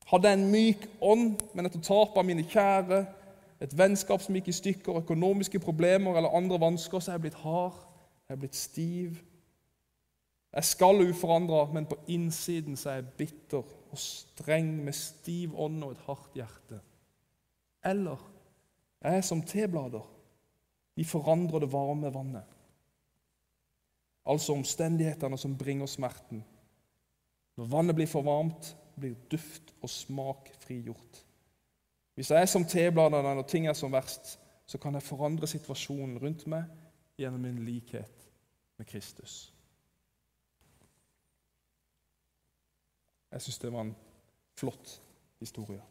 Hadde 0.06 0.30
jeg 0.30 0.40
en 0.40 0.52
myk 0.52 0.86
ånd, 1.02 1.42
men 1.54 1.66
etter 1.66 1.82
tap 1.82 2.18
av 2.18 2.26
mine 2.26 2.46
kjære, 2.46 3.06
et 3.60 3.74
vennskap 3.78 4.22
som 4.24 4.36
gikk 4.38 4.48
i 4.52 4.56
stykker, 4.56 5.02
økonomiske 5.02 5.60
problemer 5.60 6.18
eller 6.18 6.36
andre 6.36 6.60
vansker, 6.62 7.00
så 7.00 7.12
er 7.12 7.18
jeg 7.18 7.28
blitt 7.28 7.42
hard, 7.44 7.76
jeg 8.30 8.36
er 8.36 8.40
blitt 8.40 8.56
stiv. 8.56 9.18
Jeg 10.54 10.66
skal 10.66 11.04
uforandra, 11.10 11.66
men 11.74 11.86
på 11.86 11.98
innsiden 12.08 12.78
så 12.78 12.90
er 12.90 13.02
jeg 13.02 13.12
bitter 13.18 13.66
og 13.92 13.98
streng 14.02 14.72
med 14.84 14.94
stiv 14.98 15.54
ånd 15.60 15.84
og 15.86 15.92
et 15.94 16.06
hardt 16.08 16.38
hjerte. 16.38 16.80
Eller 17.86 18.22
jeg 19.02 19.18
er 19.18 19.26
som 19.26 19.44
teblader. 19.46 20.06
De 20.98 21.06
forandrer 21.06 21.64
det 21.64 21.72
varme 21.72 22.14
vannet. 22.14 22.56
Altså 24.26 24.54
omstendighetene 24.54 25.38
som 25.38 25.58
bringer 25.58 25.88
smerten. 25.88 26.44
Når 27.58 27.70
vannet 27.72 27.96
blir 27.96 28.10
for 28.10 28.26
varmt, 28.26 28.74
blir 29.00 29.16
duft 29.32 29.74
og 29.82 29.90
smak 29.90 30.52
frigjort. 30.60 31.24
Hvis 32.16 32.32
jeg 32.32 32.42
er 32.42 32.52
som 32.52 32.66
tebladene 32.68 33.36
når 33.36 33.48
ting 33.48 33.68
er 33.68 33.78
som 33.78 33.94
verst, 33.96 34.36
så 34.68 34.78
kan 34.78 34.94
jeg 34.94 35.06
forandre 35.08 35.48
situasjonen 35.48 36.20
rundt 36.20 36.46
meg 36.52 36.68
gjennom 37.18 37.42
min 37.42 37.64
likhet 37.66 38.28
med 38.78 38.86
Kristus. 38.86 39.54
Jeg 43.32 43.42
syns 43.42 43.60
det 43.62 43.74
var 43.74 43.82
en 43.82 43.96
flott 44.58 45.02
historie. 45.40 45.82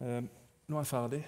Eh, 0.00 0.22
nå 0.68 0.76
er 0.76 0.80
jeg 0.80 0.86
ferdig. 0.86 1.22